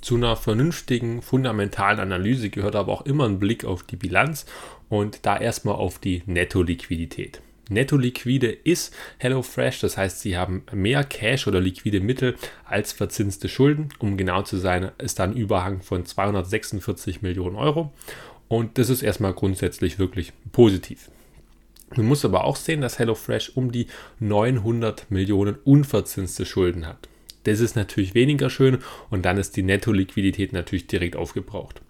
Zu 0.00 0.16
einer 0.16 0.36
vernünftigen, 0.36 1.20
fundamentalen 1.20 2.00
Analyse 2.00 2.48
gehört 2.48 2.74
aber 2.74 2.92
auch 2.92 3.02
immer 3.02 3.26
ein 3.26 3.38
Blick 3.38 3.64
auf 3.64 3.82
die 3.82 3.96
Bilanz 3.96 4.46
und 4.88 5.26
da 5.26 5.36
erstmal 5.36 5.74
auf 5.74 5.98
die 5.98 6.22
Netto-Liquidität. 6.26 7.42
Netto 7.70 7.96
liquide 7.96 8.50
ist 8.50 8.94
HelloFresh, 9.18 9.80
das 9.80 9.96
heißt, 9.96 10.20
sie 10.20 10.36
haben 10.36 10.64
mehr 10.72 11.04
Cash 11.04 11.46
oder 11.46 11.60
liquide 11.60 12.00
Mittel 12.00 12.34
als 12.64 12.92
verzinste 12.92 13.48
Schulden. 13.48 13.88
Um 13.98 14.16
genau 14.16 14.42
zu 14.42 14.58
sein, 14.58 14.90
ist 14.98 15.18
da 15.18 15.24
ein 15.24 15.34
Überhang 15.34 15.80
von 15.80 16.04
246 16.04 17.22
Millionen 17.22 17.56
Euro. 17.56 17.92
Und 18.48 18.76
das 18.76 18.90
ist 18.90 19.02
erstmal 19.02 19.32
grundsätzlich 19.32 19.98
wirklich 19.98 20.32
positiv. 20.50 21.10
Man 21.96 22.06
muss 22.06 22.24
aber 22.24 22.44
auch 22.44 22.56
sehen, 22.56 22.80
dass 22.80 22.98
HelloFresh 22.98 23.52
um 23.54 23.72
die 23.72 23.86
900 24.18 25.10
Millionen 25.10 25.56
unverzinste 25.64 26.44
Schulden 26.44 26.86
hat. 26.86 27.08
Das 27.44 27.60
ist 27.60 27.76
natürlich 27.76 28.14
weniger 28.14 28.50
schön 28.50 28.78
und 29.08 29.24
dann 29.24 29.38
ist 29.38 29.56
die 29.56 29.62
Netto-Liquidität 29.62 30.52
natürlich 30.52 30.88
direkt 30.88 31.16
aufgebraucht. 31.16 31.80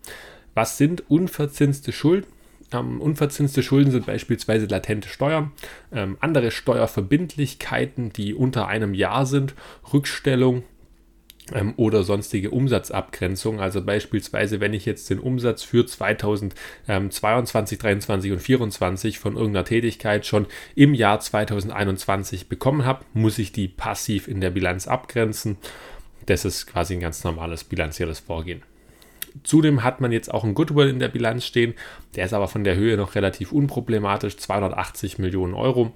Was 0.55 0.79
sind 0.79 1.11
unverzinste 1.11 1.93
Schulden? 1.93 2.27
Ähm, 2.72 3.00
unverzinste 3.00 3.62
Schulden 3.62 3.90
sind 3.90 4.06
beispielsweise 4.06 4.66
latente 4.66 5.09
Steuern, 5.09 5.52
ähm, 5.92 6.16
andere 6.20 6.50
Steuerverbindlichkeiten, 6.50 8.12
die 8.12 8.35
unter 8.35 8.68
einem 8.68 8.94
Jahr 8.94 9.26
sind, 9.26 9.54
Rückstellung 9.92 10.62
ähm, 11.52 11.74
oder 11.76 12.02
sonstige 12.04 12.50
Umsatzabgrenzung. 12.50 13.61
Also 13.61 13.83
beispielsweise, 13.83 14.61
wenn 14.61 14.72
ich 14.74 14.87
jetzt 14.87 15.11
den 15.11 15.18
Umsatz 15.18 15.62
für 15.62 15.85
2022, 15.87 17.78
23 17.78 18.33
und 18.33 18.40
24 18.40 19.18
von 19.18 19.37
irgendeiner 19.37 19.64
Tätigkeit 19.64 20.26
schon 20.26 20.46
im 20.74 20.94
Jahr 20.94 21.20
2021 21.20 22.48
bekommen 22.48 22.85
habe, 22.85 23.04
muss 23.14 23.38
ich 23.38 23.52
die 23.52 23.68
passiv 23.68 24.28
in 24.28 24.40
der 24.40 24.50
Bilanz 24.50 24.87
abgrenzen. 24.87 25.59
Das 26.26 26.44
ist 26.44 26.66
quasi 26.66 26.94
ein 26.94 27.00
ganz 27.00 27.24
normales 27.24 27.64
bilanzielles 27.64 28.20
Vorgehen. 28.20 28.62
Zudem 29.45 29.83
hat 29.85 30.01
man 30.01 30.12
jetzt 30.12 30.33
auch 30.33 30.45
ein 30.45 30.55
Goodwill 30.55 30.88
in 30.88 30.99
der 30.99 31.09
Bilanz 31.09 31.45
stehen. 31.45 31.75
Der 32.16 32.25
ist 32.25 32.33
aber 32.33 32.49
von 32.49 32.64
der 32.64 32.77
Höhe 32.77 32.97
noch 32.97 33.14
relativ 33.14 33.53
unproblematisch, 33.53 34.37
280 34.37 35.19
Millionen 35.19 35.55
Euro 35.55 35.93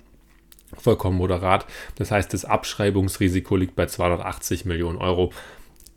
vollkommen 0.79 1.17
moderat. 1.17 1.67
Das 1.97 2.11
heißt, 2.11 2.33
das 2.33 2.45
Abschreibungsrisiko 2.45 3.57
liegt 3.57 3.77
bei 3.77 3.87
280 3.87 4.65
Millionen 4.65 4.99
Euro. 4.99 5.33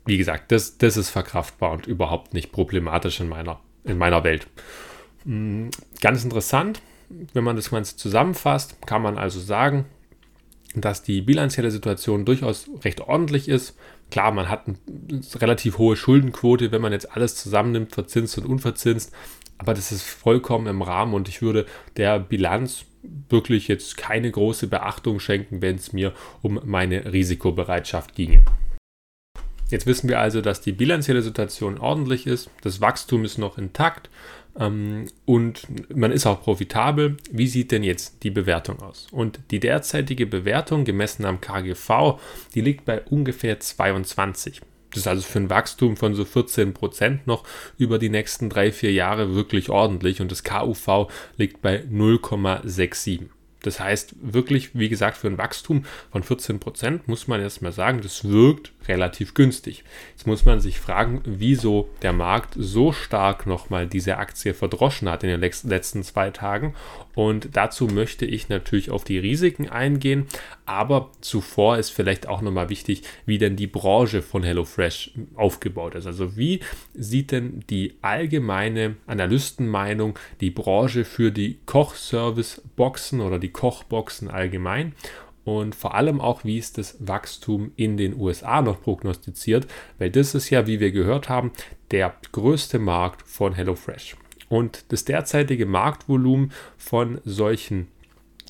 Wie 0.04 0.18
gesagt, 0.18 0.52
das, 0.52 0.78
das 0.78 0.96
ist 0.96 1.10
verkraftbar 1.10 1.72
und 1.72 1.86
überhaupt 1.86 2.34
nicht 2.34 2.52
problematisch 2.52 3.20
in 3.20 3.28
meiner, 3.28 3.60
in 3.84 3.98
meiner 3.98 4.24
Welt. 4.24 4.46
Hm, 5.24 5.70
ganz 6.00 6.24
interessant, 6.24 6.80
wenn 7.32 7.44
man 7.44 7.56
das 7.56 7.70
Ganze 7.70 7.96
zusammenfasst, 7.96 8.80
kann 8.86 9.02
man 9.02 9.18
also 9.18 9.40
sagen, 9.40 9.86
dass 10.74 11.02
die 11.02 11.22
bilanzielle 11.22 11.70
Situation 11.70 12.24
durchaus 12.24 12.68
recht 12.84 13.00
ordentlich 13.00 13.48
ist. 13.48 13.76
Klar, 14.10 14.32
man 14.32 14.48
hat 14.48 14.66
eine 14.66 14.78
relativ 15.36 15.78
hohe 15.78 15.96
Schuldenquote, 15.96 16.72
wenn 16.72 16.80
man 16.80 16.92
jetzt 16.92 17.12
alles 17.14 17.36
zusammennimmt, 17.36 17.92
verzinst 17.92 18.38
und 18.38 18.46
unverzinst, 18.46 19.12
aber 19.58 19.74
das 19.74 19.92
ist 19.92 20.02
vollkommen 20.02 20.66
im 20.66 20.82
Rahmen 20.82 21.14
und 21.14 21.28
ich 21.28 21.42
würde 21.42 21.66
der 21.96 22.18
Bilanz 22.18 22.84
wirklich 23.28 23.68
jetzt 23.68 23.96
keine 23.96 24.30
große 24.30 24.66
Beachtung 24.66 25.20
schenken, 25.20 25.62
wenn 25.62 25.76
es 25.76 25.92
mir 25.92 26.12
um 26.42 26.60
meine 26.64 27.12
Risikobereitschaft 27.12 28.14
ginge. 28.14 28.42
Jetzt 29.70 29.86
wissen 29.86 30.08
wir 30.08 30.18
also, 30.18 30.40
dass 30.40 30.62
die 30.62 30.72
bilanzielle 30.72 31.22
Situation 31.22 31.78
ordentlich 31.78 32.26
ist, 32.26 32.50
das 32.62 32.80
Wachstum 32.80 33.24
ist 33.24 33.36
noch 33.36 33.58
intakt, 33.58 34.08
und 34.58 35.62
man 35.94 36.10
ist 36.10 36.26
auch 36.26 36.42
profitabel. 36.42 37.16
Wie 37.30 37.46
sieht 37.46 37.70
denn 37.70 37.84
jetzt 37.84 38.24
die 38.24 38.30
Bewertung 38.30 38.80
aus? 38.80 39.06
Und 39.12 39.38
die 39.52 39.60
derzeitige 39.60 40.26
Bewertung 40.26 40.84
gemessen 40.84 41.24
am 41.24 41.40
KGV, 41.40 42.18
die 42.54 42.60
liegt 42.60 42.84
bei 42.84 43.02
ungefähr 43.02 43.60
22. 43.60 44.60
Das 44.90 45.00
ist 45.00 45.06
also 45.06 45.22
für 45.22 45.38
ein 45.38 45.50
Wachstum 45.50 45.96
von 45.96 46.14
so 46.14 46.24
14 46.24 46.74
Prozent 46.74 47.26
noch 47.26 47.44
über 47.76 47.98
die 47.98 48.08
nächsten 48.08 48.48
drei, 48.48 48.72
vier 48.72 48.90
Jahre 48.92 49.34
wirklich 49.34 49.68
ordentlich 49.70 50.20
und 50.20 50.32
das 50.32 50.42
KUV 50.42 51.08
liegt 51.36 51.62
bei 51.62 51.84
0,67. 51.84 53.28
Das 53.62 53.80
heißt, 53.80 54.14
wirklich, 54.20 54.74
wie 54.74 54.88
gesagt, 54.88 55.16
für 55.16 55.26
ein 55.26 55.38
Wachstum 55.38 55.84
von 56.12 56.22
14 56.22 56.60
Prozent 56.60 57.08
muss 57.08 57.26
man 57.26 57.40
erstmal 57.40 57.72
sagen, 57.72 58.00
das 58.02 58.28
wirkt 58.28 58.72
relativ 58.86 59.34
günstig. 59.34 59.84
Jetzt 60.12 60.26
muss 60.26 60.44
man 60.44 60.60
sich 60.60 60.78
fragen, 60.78 61.22
wieso 61.24 61.88
der 62.02 62.12
Markt 62.12 62.54
so 62.56 62.92
stark 62.92 63.46
nochmal 63.46 63.86
diese 63.86 64.18
Aktie 64.18 64.54
verdroschen 64.54 65.08
hat 65.08 65.24
in 65.24 65.30
den 65.30 65.40
letzten 65.40 66.02
zwei 66.02 66.30
Tagen. 66.30 66.74
Und 67.18 67.48
dazu 67.54 67.88
möchte 67.88 68.24
ich 68.26 68.48
natürlich 68.48 68.92
auf 68.92 69.02
die 69.02 69.18
Risiken 69.18 69.68
eingehen. 69.68 70.28
Aber 70.66 71.10
zuvor 71.20 71.76
ist 71.76 71.90
vielleicht 71.90 72.28
auch 72.28 72.42
nochmal 72.42 72.68
wichtig, 72.68 73.02
wie 73.26 73.38
denn 73.38 73.56
die 73.56 73.66
Branche 73.66 74.22
von 74.22 74.44
HelloFresh 74.44 75.10
aufgebaut 75.34 75.96
ist. 75.96 76.06
Also 76.06 76.36
wie 76.36 76.60
sieht 76.94 77.32
denn 77.32 77.64
die 77.70 77.94
allgemeine 78.02 78.94
Analystenmeinung 79.08 80.16
die 80.40 80.52
Branche 80.52 81.04
für 81.04 81.32
die 81.32 81.58
Kochservice-Boxen 81.66 83.20
oder 83.20 83.40
die 83.40 83.50
Kochboxen 83.50 84.30
allgemein 84.30 84.92
und 85.42 85.74
vor 85.74 85.96
allem 85.96 86.20
auch, 86.20 86.44
wie 86.44 86.58
ist 86.58 86.78
das 86.78 86.98
Wachstum 87.00 87.72
in 87.74 87.96
den 87.96 88.14
USA 88.14 88.62
noch 88.62 88.80
prognostiziert, 88.80 89.66
weil 89.98 90.10
das 90.10 90.36
ist 90.36 90.50
ja, 90.50 90.68
wie 90.68 90.78
wir 90.78 90.92
gehört 90.92 91.28
haben, 91.28 91.50
der 91.90 92.14
größte 92.30 92.78
Markt 92.78 93.26
von 93.26 93.54
HelloFresh. 93.54 94.14
Und 94.48 94.84
das 94.88 95.04
derzeitige 95.04 95.66
Marktvolumen 95.66 96.52
von 96.76 97.20
solchen 97.24 97.88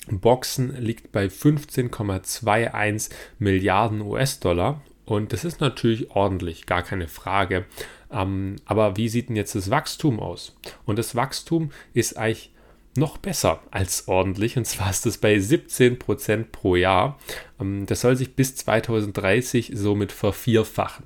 Boxen 0.09 0.75
liegt 0.81 1.11
bei 1.11 1.25
15,21 1.25 3.09
Milliarden 3.37 4.01
US-Dollar. 4.01 4.81
Und 5.05 5.33
das 5.33 5.43
ist 5.43 5.59
natürlich 5.59 6.11
ordentlich, 6.11 6.65
gar 6.65 6.83
keine 6.83 7.07
Frage. 7.07 7.65
Ähm, 8.11 8.57
aber 8.65 8.97
wie 8.97 9.09
sieht 9.09 9.29
denn 9.29 9.35
jetzt 9.35 9.55
das 9.55 9.69
Wachstum 9.69 10.19
aus? 10.19 10.55
Und 10.85 10.99
das 10.99 11.15
Wachstum 11.15 11.71
ist 11.93 12.17
eigentlich 12.17 12.51
noch 12.95 13.17
besser 13.17 13.61
als 13.71 14.07
ordentlich. 14.07 14.57
Und 14.57 14.65
zwar 14.65 14.89
ist 14.89 15.05
das 15.05 15.17
bei 15.17 15.35
17% 15.35 16.45
pro 16.51 16.75
Jahr. 16.75 17.19
Ähm, 17.59 17.85
das 17.85 18.01
soll 18.01 18.15
sich 18.15 18.35
bis 18.35 18.55
2030 18.55 19.71
somit 19.73 20.11
vervierfachen. 20.11 21.05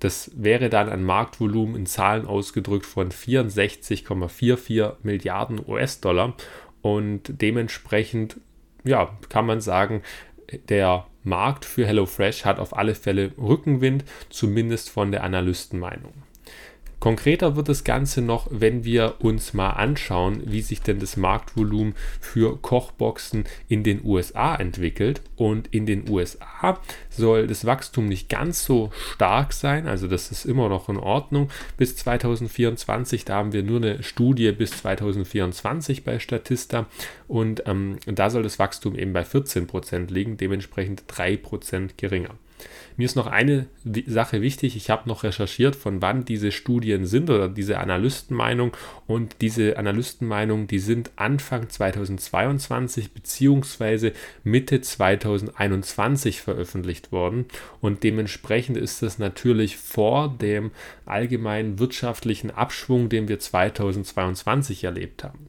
Das 0.00 0.30
wäre 0.34 0.70
dann 0.70 0.88
ein 0.88 1.04
Marktvolumen 1.04 1.76
in 1.76 1.86
Zahlen 1.86 2.26
ausgedrückt 2.26 2.86
von 2.86 3.10
64,44 3.10 4.94
Milliarden 5.02 5.60
US-Dollar. 5.66 6.34
Und 6.82 7.22
dementsprechend, 7.40 8.40
ja, 8.82 9.16
kann 9.28 9.46
man 9.46 9.60
sagen, 9.60 10.02
der 10.68 11.06
Markt 11.22 11.64
für 11.64 11.86
HelloFresh 11.86 12.44
hat 12.44 12.58
auf 12.58 12.76
alle 12.76 12.94
Fälle 12.94 13.32
Rückenwind, 13.38 14.04
zumindest 14.30 14.90
von 14.90 15.12
der 15.12 15.22
Analystenmeinung. 15.22 16.14
Konkreter 17.00 17.56
wird 17.56 17.70
das 17.70 17.82
Ganze 17.82 18.20
noch, 18.20 18.46
wenn 18.50 18.84
wir 18.84 19.16
uns 19.20 19.54
mal 19.54 19.70
anschauen, 19.70 20.42
wie 20.44 20.60
sich 20.60 20.82
denn 20.82 21.00
das 21.00 21.16
Marktvolumen 21.16 21.94
für 22.20 22.58
Kochboxen 22.60 23.44
in 23.68 23.82
den 23.82 24.04
USA 24.04 24.54
entwickelt. 24.54 25.22
Und 25.36 25.68
in 25.68 25.86
den 25.86 26.08
USA 26.10 26.78
soll 27.08 27.46
das 27.46 27.64
Wachstum 27.64 28.06
nicht 28.06 28.28
ganz 28.28 28.66
so 28.66 28.90
stark 29.14 29.54
sein, 29.54 29.88
also 29.88 30.06
das 30.06 30.30
ist 30.30 30.44
immer 30.44 30.68
noch 30.68 30.90
in 30.90 30.98
Ordnung 30.98 31.48
bis 31.78 31.96
2024. 31.96 33.24
Da 33.24 33.36
haben 33.36 33.54
wir 33.54 33.62
nur 33.62 33.78
eine 33.78 34.02
Studie 34.02 34.52
bis 34.52 34.72
2024 34.72 36.04
bei 36.04 36.18
Statista 36.18 36.86
und 37.28 37.62
ähm, 37.66 37.96
da 38.04 38.28
soll 38.28 38.42
das 38.42 38.58
Wachstum 38.58 38.94
eben 38.94 39.14
bei 39.14 39.22
14% 39.22 40.12
liegen, 40.12 40.36
dementsprechend 40.36 41.04
3% 41.08 41.92
geringer. 41.96 42.34
Mir 42.96 43.06
ist 43.06 43.16
noch 43.16 43.26
eine 43.26 43.66
Sache 44.06 44.42
wichtig. 44.42 44.76
Ich 44.76 44.90
habe 44.90 45.08
noch 45.08 45.24
recherchiert, 45.24 45.76
von 45.76 46.02
wann 46.02 46.24
diese 46.24 46.52
Studien 46.52 47.06
sind 47.06 47.30
oder 47.30 47.48
diese 47.48 47.78
Analystenmeinung. 47.78 48.76
Und 49.06 49.36
diese 49.40 49.78
Analystenmeinung, 49.78 50.66
die 50.66 50.78
sind 50.78 51.10
Anfang 51.16 51.68
2022 51.68 53.12
bzw. 53.12 54.12
Mitte 54.44 54.80
2021 54.80 56.42
veröffentlicht 56.42 57.12
worden. 57.12 57.46
Und 57.80 58.02
dementsprechend 58.02 58.76
ist 58.76 59.02
das 59.02 59.18
natürlich 59.18 59.76
vor 59.76 60.36
dem 60.40 60.70
allgemeinen 61.06 61.78
wirtschaftlichen 61.78 62.50
Abschwung, 62.50 63.08
den 63.08 63.28
wir 63.28 63.38
2022 63.38 64.84
erlebt 64.84 65.24
haben. 65.24 65.48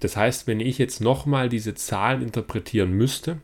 Das 0.00 0.16
heißt, 0.16 0.46
wenn 0.46 0.60
ich 0.60 0.78
jetzt 0.78 1.00
nochmal 1.00 1.48
diese 1.48 1.74
Zahlen 1.74 2.22
interpretieren 2.22 2.92
müsste, 2.92 3.38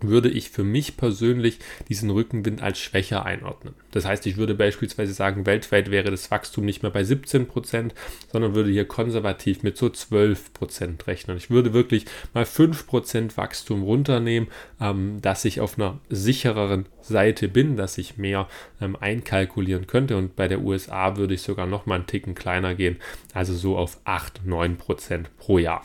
würde 0.00 0.28
ich 0.28 0.50
für 0.50 0.64
mich 0.64 0.96
persönlich 0.96 1.58
diesen 1.88 2.10
Rückenwind 2.10 2.62
als 2.62 2.78
schwächer 2.78 3.24
einordnen. 3.24 3.74
Das 3.92 4.04
heißt, 4.04 4.26
ich 4.26 4.36
würde 4.36 4.54
beispielsweise 4.54 5.12
sagen, 5.12 5.46
weltweit 5.46 5.90
wäre 5.90 6.10
das 6.10 6.30
Wachstum 6.30 6.64
nicht 6.64 6.82
mehr 6.82 6.90
bei 6.90 7.02
17 7.02 7.46
Prozent, 7.46 7.94
sondern 8.30 8.54
würde 8.54 8.70
hier 8.70 8.86
konservativ 8.86 9.62
mit 9.62 9.76
so 9.76 9.88
12 9.88 10.52
Prozent 10.52 11.06
rechnen. 11.06 11.36
Ich 11.38 11.50
würde 11.50 11.72
wirklich 11.72 12.04
mal 12.34 12.44
5 12.44 12.86
Prozent 12.86 13.36
Wachstum 13.36 13.82
runternehmen, 13.82 14.48
ähm, 14.80 15.20
dass 15.22 15.44
ich 15.44 15.60
auf 15.60 15.78
einer 15.78 15.98
sichereren 16.10 16.86
Seite 17.00 17.48
bin, 17.48 17.76
dass 17.76 17.98
ich 17.98 18.16
mehr 18.18 18.48
ähm, 18.80 18.96
einkalkulieren 18.96 19.86
könnte. 19.86 20.16
Und 20.16 20.36
bei 20.36 20.48
der 20.48 20.60
USA 20.60 21.16
würde 21.16 21.34
ich 21.34 21.42
sogar 21.42 21.66
noch 21.66 21.86
mal 21.86 21.96
einen 21.96 22.06
Ticken 22.06 22.34
kleiner 22.34 22.74
gehen, 22.74 22.96
also 23.32 23.54
so 23.54 23.78
auf 23.78 23.98
8, 24.04 24.44
9 24.44 24.76
Prozent 24.76 25.30
pro 25.38 25.58
Jahr. 25.58 25.84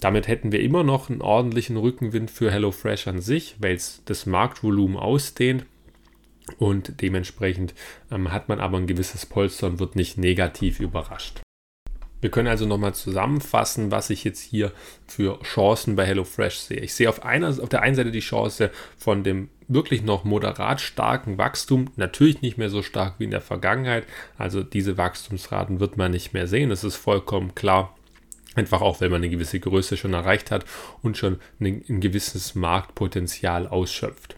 Damit 0.00 0.28
hätten 0.28 0.52
wir 0.52 0.60
immer 0.60 0.82
noch 0.82 1.08
einen 1.08 1.22
ordentlichen 1.22 1.76
Rückenwind 1.76 2.30
für 2.30 2.50
HelloFresh 2.50 3.08
an 3.08 3.20
sich, 3.20 3.56
weil 3.58 3.74
es 3.74 4.02
das 4.04 4.26
Marktvolumen 4.26 4.96
ausdehnt. 4.96 5.64
Und 6.58 7.00
dementsprechend 7.00 7.74
ähm, 8.10 8.32
hat 8.32 8.48
man 8.48 8.60
aber 8.60 8.78
ein 8.78 8.86
gewisses 8.86 9.26
Polster 9.26 9.66
und 9.66 9.80
wird 9.80 9.96
nicht 9.96 10.16
negativ 10.16 10.78
überrascht. 10.78 11.40
Wir 12.20 12.30
können 12.30 12.48
also 12.48 12.66
nochmal 12.66 12.94
zusammenfassen, 12.94 13.90
was 13.90 14.10
ich 14.10 14.24
jetzt 14.24 14.40
hier 14.40 14.72
für 15.06 15.38
Chancen 15.42 15.96
bei 15.96 16.06
HelloFresh 16.06 16.56
sehe. 16.56 16.80
Ich 16.80 16.94
sehe 16.94 17.08
auf, 17.08 17.24
einer, 17.24 17.48
auf 17.48 17.68
der 17.68 17.82
einen 17.82 17.94
Seite 17.94 18.10
die 18.10 18.20
Chance 18.20 18.70
von 18.96 19.22
dem 19.22 19.50
wirklich 19.68 20.02
noch 20.02 20.24
moderat 20.24 20.80
starken 20.80 21.36
Wachstum, 21.38 21.90
natürlich 21.96 22.40
nicht 22.40 22.56
mehr 22.56 22.70
so 22.70 22.82
stark 22.82 23.14
wie 23.18 23.24
in 23.24 23.30
der 23.30 23.40
Vergangenheit. 23.40 24.04
Also 24.38 24.62
diese 24.62 24.96
Wachstumsraten 24.96 25.78
wird 25.78 25.96
man 25.96 26.12
nicht 26.12 26.32
mehr 26.32 26.46
sehen, 26.46 26.70
das 26.70 26.84
ist 26.84 26.96
vollkommen 26.96 27.54
klar. 27.54 27.94
Einfach 28.56 28.80
auch, 28.80 29.00
wenn 29.00 29.12
man 29.12 29.20
eine 29.20 29.30
gewisse 29.30 29.60
Größe 29.60 29.96
schon 29.96 30.14
erreicht 30.14 30.50
hat 30.50 30.64
und 31.02 31.16
schon 31.16 31.38
ein, 31.60 31.84
ein 31.88 32.00
gewisses 32.00 32.54
Marktpotenzial 32.54 33.68
ausschöpft. 33.68 34.36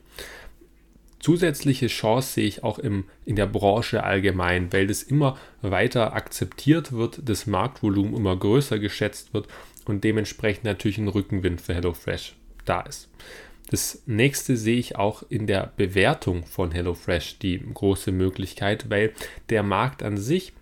Zusätzliche 1.20 1.86
Chance 1.86 2.34
sehe 2.34 2.46
ich 2.46 2.64
auch 2.64 2.78
im, 2.78 3.04
in 3.24 3.36
der 3.36 3.46
Branche 3.46 4.02
allgemein, 4.02 4.72
weil 4.72 4.86
das 4.86 5.02
immer 5.02 5.38
weiter 5.62 6.14
akzeptiert 6.14 6.92
wird, 6.92 7.20
das 7.24 7.46
Marktvolumen 7.46 8.14
immer 8.14 8.36
größer 8.36 8.78
geschätzt 8.78 9.34
wird 9.34 9.48
und 9.86 10.04
dementsprechend 10.04 10.64
natürlich 10.64 10.98
ein 10.98 11.08
Rückenwind 11.08 11.60
für 11.60 11.74
HelloFresh 11.74 12.34
da 12.64 12.80
ist. 12.82 13.08
Das 13.70 14.02
nächste 14.06 14.56
sehe 14.56 14.78
ich 14.78 14.96
auch 14.96 15.22
in 15.28 15.46
der 15.46 15.72
Bewertung 15.76 16.46
von 16.46 16.72
HelloFresh 16.72 17.38
die 17.38 17.58
große 17.58 18.12
Möglichkeit, 18.12 18.88
weil 18.88 19.12
der 19.50 19.62
Markt 19.62 20.02
an 20.02 20.16
sich 20.16 20.52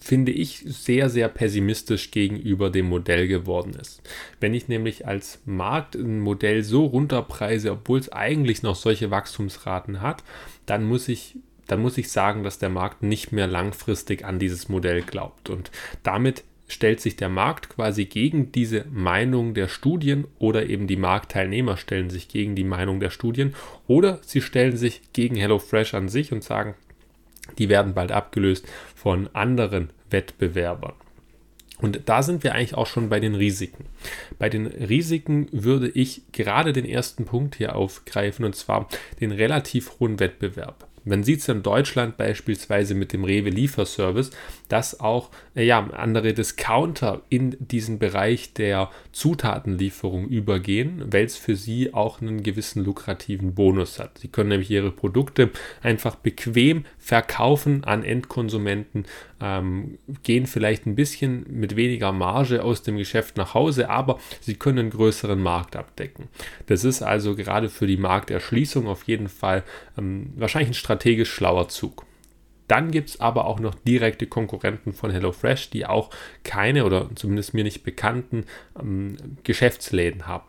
finde 0.00 0.32
ich, 0.32 0.62
sehr, 0.64 1.10
sehr 1.10 1.28
pessimistisch 1.28 2.10
gegenüber 2.10 2.70
dem 2.70 2.86
Modell 2.86 3.26
geworden 3.26 3.74
ist. 3.74 4.00
Wenn 4.40 4.54
ich 4.54 4.68
nämlich 4.68 5.06
als 5.06 5.40
Markt 5.44 5.96
ein 5.96 6.20
Modell 6.20 6.62
so 6.62 6.86
runterpreise, 6.86 7.72
obwohl 7.72 7.98
es 7.98 8.12
eigentlich 8.12 8.62
noch 8.62 8.76
solche 8.76 9.10
Wachstumsraten 9.10 10.00
hat, 10.00 10.22
dann 10.66 10.84
muss 10.84 11.08
ich 11.08 11.36
dann 11.66 11.82
muss 11.82 11.98
ich 11.98 12.10
sagen, 12.10 12.44
dass 12.44 12.58
der 12.58 12.70
Markt 12.70 13.02
nicht 13.02 13.30
mehr 13.30 13.46
langfristig 13.46 14.24
an 14.24 14.38
dieses 14.38 14.70
Modell 14.70 15.02
glaubt. 15.02 15.50
Und 15.50 15.70
damit 16.02 16.42
stellt 16.66 17.00
sich 17.00 17.16
der 17.16 17.28
Markt 17.28 17.68
quasi 17.70 18.04
gegen 18.04 18.52
diese 18.52 18.84
Meinung 18.90 19.54
der 19.54 19.68
Studien 19.68 20.26
oder 20.38 20.66
eben 20.66 20.86
die 20.86 20.96
Marktteilnehmer 20.96 21.76
stellen 21.76 22.10
sich 22.10 22.28
gegen 22.28 22.54
die 22.54 22.64
Meinung 22.64 23.00
der 23.00 23.10
Studien 23.10 23.54
oder 23.86 24.18
sie 24.22 24.40
stellen 24.40 24.76
sich 24.76 25.00
gegen 25.12 25.36
HelloFresh 25.36 25.94
an 25.94 26.08
sich 26.08 26.32
und 26.32 26.44
sagen, 26.44 26.74
die 27.56 27.68
werden 27.68 27.94
bald 27.94 28.12
abgelöst 28.12 28.66
von 28.94 29.28
anderen 29.32 29.90
Wettbewerbern. 30.10 30.94
Und 31.80 32.00
da 32.06 32.22
sind 32.22 32.42
wir 32.42 32.54
eigentlich 32.54 32.74
auch 32.74 32.86
schon 32.86 33.08
bei 33.08 33.20
den 33.20 33.36
Risiken. 33.36 33.84
Bei 34.38 34.48
den 34.48 34.66
Risiken 34.66 35.48
würde 35.52 35.88
ich 35.88 36.22
gerade 36.32 36.72
den 36.72 36.84
ersten 36.84 37.24
Punkt 37.24 37.54
hier 37.54 37.76
aufgreifen, 37.76 38.44
und 38.44 38.56
zwar 38.56 38.88
den 39.20 39.30
relativ 39.30 39.92
hohen 40.00 40.18
Wettbewerb. 40.18 40.87
Man 41.08 41.24
sieht 41.24 41.40
es 41.40 41.48
in 41.48 41.62
Deutschland 41.62 42.16
beispielsweise 42.16 42.94
mit 42.94 43.12
dem 43.12 43.24
Rewe 43.24 43.50
Lieferservice, 43.50 44.30
dass 44.68 45.00
auch 45.00 45.30
äh, 45.54 45.64
ja, 45.64 45.88
andere 45.90 46.34
Discounter 46.34 47.22
in 47.30 47.56
diesen 47.58 47.98
Bereich 47.98 48.52
der 48.52 48.90
Zutatenlieferung 49.12 50.28
übergehen, 50.28 51.02
weil 51.10 51.24
es 51.24 51.36
für 51.36 51.56
sie 51.56 51.94
auch 51.94 52.20
einen 52.20 52.42
gewissen 52.42 52.84
lukrativen 52.84 53.54
Bonus 53.54 53.98
hat. 53.98 54.18
Sie 54.18 54.28
können 54.28 54.50
nämlich 54.50 54.70
ihre 54.70 54.92
Produkte 54.92 55.50
einfach 55.82 56.14
bequem 56.14 56.84
verkaufen 56.98 57.84
an 57.84 58.04
Endkonsumenten, 58.04 59.06
ähm, 59.40 59.98
gehen 60.24 60.46
vielleicht 60.46 60.86
ein 60.86 60.94
bisschen 60.94 61.46
mit 61.48 61.76
weniger 61.76 62.12
Marge 62.12 62.62
aus 62.62 62.82
dem 62.82 62.96
Geschäft 62.96 63.36
nach 63.36 63.54
Hause, 63.54 63.88
aber 63.88 64.18
sie 64.40 64.54
können 64.54 64.78
einen 64.78 64.90
größeren 64.90 65.40
Markt 65.40 65.76
abdecken. 65.76 66.28
Das 66.66 66.84
ist 66.84 67.02
also 67.02 67.34
gerade 67.34 67.68
für 67.68 67.86
die 67.86 67.96
Markterschließung 67.96 68.86
auf 68.86 69.04
jeden 69.04 69.28
Fall 69.28 69.62
ähm, 69.96 70.32
wahrscheinlich 70.36 70.70
ein 70.70 70.74
strategisch 70.98 71.30
schlauer 71.32 71.68
Zug. 71.68 72.04
Dann 72.66 72.90
gibt 72.90 73.10
es 73.10 73.20
aber 73.20 73.46
auch 73.46 73.60
noch 73.60 73.74
direkte 73.74 74.26
Konkurrenten 74.26 74.92
von 74.92 75.10
HelloFresh, 75.10 75.70
die 75.70 75.86
auch 75.86 76.10
keine 76.42 76.84
oder 76.84 77.08
zumindest 77.14 77.54
mir 77.54 77.64
nicht 77.64 77.82
bekannten 77.82 78.44
ähm, 78.78 79.16
Geschäftsläden 79.44 80.26
haben. 80.26 80.44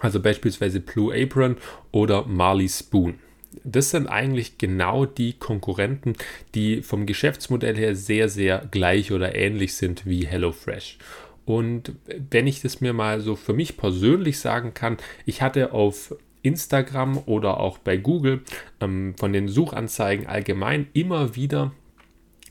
Also 0.00 0.20
beispielsweise 0.20 0.80
Blue 0.80 1.14
Apron 1.14 1.56
oder 1.92 2.24
Marley 2.24 2.68
Spoon. 2.68 3.18
Das 3.62 3.90
sind 3.90 4.06
eigentlich 4.06 4.58
genau 4.58 5.06
die 5.06 5.34
Konkurrenten, 5.34 6.14
die 6.54 6.82
vom 6.82 7.04
Geschäftsmodell 7.04 7.76
her 7.76 7.94
sehr, 7.94 8.28
sehr 8.28 8.66
gleich 8.70 9.12
oder 9.12 9.34
ähnlich 9.34 9.74
sind 9.74 10.06
wie 10.06 10.26
HelloFresh. 10.26 10.98
Und 11.44 11.92
wenn 12.30 12.46
ich 12.46 12.62
das 12.62 12.80
mir 12.80 12.92
mal 12.92 13.20
so 13.20 13.36
für 13.36 13.52
mich 13.52 13.76
persönlich 13.76 14.38
sagen 14.38 14.72
kann, 14.72 14.96
ich 15.26 15.42
hatte 15.42 15.72
auf 15.72 16.14
Instagram 16.44 17.18
oder 17.26 17.58
auch 17.58 17.78
bei 17.78 17.96
Google 17.96 18.42
ähm, 18.80 19.14
von 19.18 19.32
den 19.32 19.48
Suchanzeigen 19.48 20.26
allgemein 20.26 20.86
immer 20.92 21.34
wieder, 21.34 21.72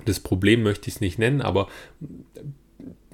das 0.06 0.19
Problem 0.19 0.63
möchte 0.63 0.89
ich 0.89 0.95
es 0.95 1.01
nicht 1.01 1.19
nennen, 1.19 1.41
aber 1.41 1.67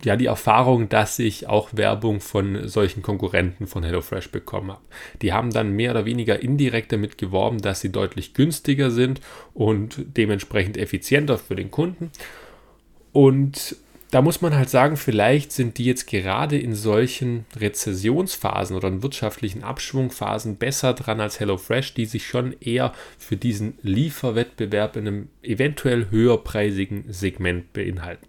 ja, 0.04 0.16
die 0.16 0.28
Erfahrung, 0.28 0.88
dass 0.88 1.20
ich 1.20 1.48
auch 1.48 1.70
Werbung 1.74 2.22
von 2.22 2.68
solchen 2.68 3.02
Konkurrenten 3.02 3.68
von 3.68 3.84
HelloFresh 3.84 4.32
bekommen 4.32 4.72
habe. 4.72 4.82
Die 5.22 5.34
haben 5.34 5.52
dann 5.52 5.72
mehr 5.72 5.92
oder 5.92 6.06
weniger 6.06 6.42
indirekt 6.42 6.94
damit 6.94 7.18
geworben, 7.18 7.60
dass 7.60 7.82
sie 7.82 7.92
deutlich 7.92 8.34
günstiger 8.34 8.92
sind 8.92 9.20
und 9.54 9.98
dementsprechend 10.18 10.78
effizienter 10.78 11.38
für 11.38 11.56
den 11.56 11.70
Kunden. 11.70 12.12
Und 13.12 13.76
da 14.12 14.22
muss 14.24 14.42
man 14.42 14.56
halt 14.56 14.70
sagen, 14.70 14.98
vielleicht 14.98 15.52
sind 15.52 15.78
die 15.78 15.86
jetzt 15.86 16.08
gerade 16.08 16.58
in 16.58 16.74
solchen 16.74 17.46
Rezessionsphasen 17.56 18.76
oder 18.76 18.88
in 18.88 19.04
wirtschaftlichen 19.04 19.64
Abschwungphasen 19.64 20.58
besser 20.58 20.94
dran 20.94 21.22
als 21.22 21.40
HelloFresh, 21.40 21.94
die 21.94 22.06
sich 22.06 22.26
schon 22.26 22.56
eher 22.60 22.94
für 23.20 23.38
diesen 23.38 23.78
Lieferwettbewerb 23.84 24.96
in 24.96 25.08
einem 25.08 25.30
eventuell 25.44 26.10
höherpreisigen 26.10 27.06
Segment 27.10 27.72
beinhalten. 27.72 28.26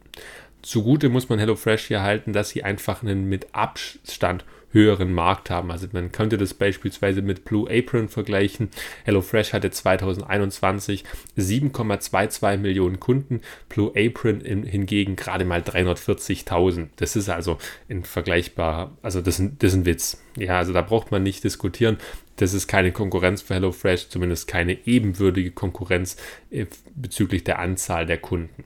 Zugute 0.60 1.08
muss 1.08 1.30
man 1.30 1.38
HelloFresh 1.38 1.86
hier 1.86 2.02
halten, 2.02 2.34
dass 2.34 2.50
sie 2.50 2.62
einfach 2.62 3.02
einen 3.02 3.28
mit 3.30 3.54
Abstand 3.54 4.44
höheren 4.72 5.12
Markt 5.12 5.50
haben. 5.50 5.70
Also 5.70 5.88
man 5.92 6.12
könnte 6.12 6.38
das 6.38 6.54
beispielsweise 6.54 7.22
mit 7.22 7.44
Blue 7.44 7.68
Apron 7.70 8.08
vergleichen. 8.08 8.70
HelloFresh 9.04 9.52
hatte 9.52 9.70
2021 9.70 11.04
7,22 11.36 12.56
Millionen 12.58 13.00
Kunden, 13.00 13.40
Blue 13.68 13.92
Apron 13.96 14.40
in, 14.40 14.62
hingegen 14.62 15.16
gerade 15.16 15.44
mal 15.44 15.60
340.000. 15.60 16.88
Das 16.96 17.16
ist 17.16 17.28
also 17.28 17.58
ein 17.88 18.04
vergleichbar, 18.04 18.96
also 19.02 19.20
das, 19.20 19.42
das 19.58 19.72
ist 19.72 19.78
ein 19.78 19.86
Witz. 19.86 20.22
Ja, 20.36 20.58
also 20.58 20.72
da 20.72 20.82
braucht 20.82 21.10
man 21.10 21.22
nicht 21.22 21.42
diskutieren. 21.44 21.98
Das 22.36 22.54
ist 22.54 22.68
keine 22.68 22.92
Konkurrenz 22.92 23.42
für 23.42 23.54
HelloFresh, 23.54 24.08
zumindest 24.08 24.46
keine 24.46 24.86
ebenwürdige 24.86 25.50
Konkurrenz 25.50 26.16
äh, 26.50 26.66
bezüglich 26.94 27.44
der 27.44 27.58
Anzahl 27.58 28.06
der 28.06 28.18
Kunden. 28.18 28.64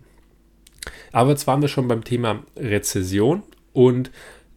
Aber 1.13 1.31
jetzt 1.31 1.47
waren 1.47 1.63
wir 1.63 1.69
schon 1.69 1.89
beim 1.89 2.05
Thema 2.05 2.45
Rezession 2.57 3.43
und 3.73 4.11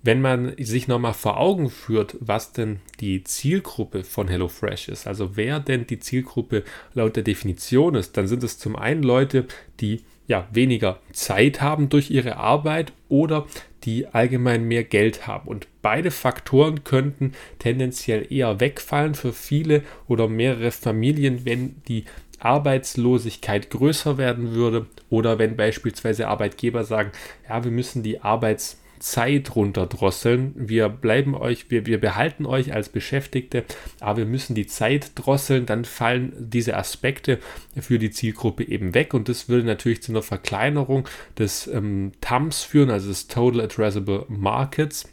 wenn 0.08 0.22
man 0.22 0.54
sich 0.58 0.88
nochmal 0.88 1.14
vor 1.14 1.38
Augen 1.38 1.70
führt, 1.70 2.16
was 2.22 2.54
denn 2.54 2.80
die 3.02 3.26
Zielgruppe 3.26 4.06
von 4.06 4.30
HelloFresh 4.30 4.88
ist, 4.88 5.06
also 5.06 5.36
wer 5.36 5.60
denn 5.60 5.86
die 5.86 6.00
Zielgruppe 6.00 6.64
laut 6.94 7.18
der 7.18 7.24
Definition 7.24 7.94
ist, 7.94 8.16
dann 8.16 8.26
sind 8.26 8.42
es 8.42 8.58
zum 8.58 8.78
einen 8.78 9.04
Leute, 9.04 9.48
die 9.82 10.04
ja 10.26 10.48
weniger 10.54 11.02
Zeit 11.12 11.60
haben 11.60 11.90
durch 11.90 12.10
ihre 12.10 12.38
Arbeit 12.38 12.94
oder 13.10 13.48
die 13.84 14.08
allgemein 14.08 14.64
mehr 14.64 14.86
Geld 14.86 15.28
haben. 15.28 15.50
Und 15.50 15.68
beide 15.82 16.12
Faktoren 16.12 16.86
könnten 16.86 17.34
tendenziell 17.60 18.32
eher 18.32 18.62
wegfallen 18.62 19.14
für 19.14 19.34
viele 19.34 19.84
oder 20.08 20.30
mehrere 20.30 20.72
Familien, 20.72 21.44
wenn 21.44 21.82
die 21.90 22.06
Arbeitslosigkeit 22.40 23.70
größer 23.72 24.18
werden 24.18 24.54
würde 24.54 24.86
oder 25.10 25.38
wenn 25.38 25.58
beispielsweise 25.58 26.30
Arbeitgeber 26.30 26.86
sagen, 26.86 27.12
ja, 27.50 27.62
wir 27.66 27.72
müssen 27.72 28.04
die 28.04 28.22
Arbeits 28.22 28.78
Zeit 29.00 29.56
runterdrosseln. 29.56 30.54
Wir 30.56 30.90
bleiben 30.90 31.36
euch, 31.36 31.70
wir, 31.70 31.86
wir 31.86 32.00
behalten 32.00 32.46
euch 32.46 32.74
als 32.74 32.90
Beschäftigte, 32.90 33.64
aber 34.00 34.20
wir 34.20 34.26
müssen 34.26 34.56
die 34.56 34.68
Zeit 34.68 35.12
drosseln, 35.16 35.66
dann 35.66 35.86
fallen 35.86 36.34
diese 36.38 36.76
Aspekte 36.78 37.40
für 37.80 38.00
die 38.00 38.12
Zielgruppe 38.12 38.68
eben 38.68 38.94
weg 38.94 39.14
und 39.14 39.30
das 39.30 39.50
würde 39.50 39.66
natürlich 39.66 40.02
zu 40.02 40.12
einer 40.12 40.22
Verkleinerung 40.22 41.08
des 41.38 41.68
ähm, 41.68 42.12
TAMs 42.22 42.64
führen, 42.64 42.90
also 42.90 43.10
des 43.10 43.28
Total 43.28 43.62
Addressable 43.62 44.26
Markets 44.28 45.10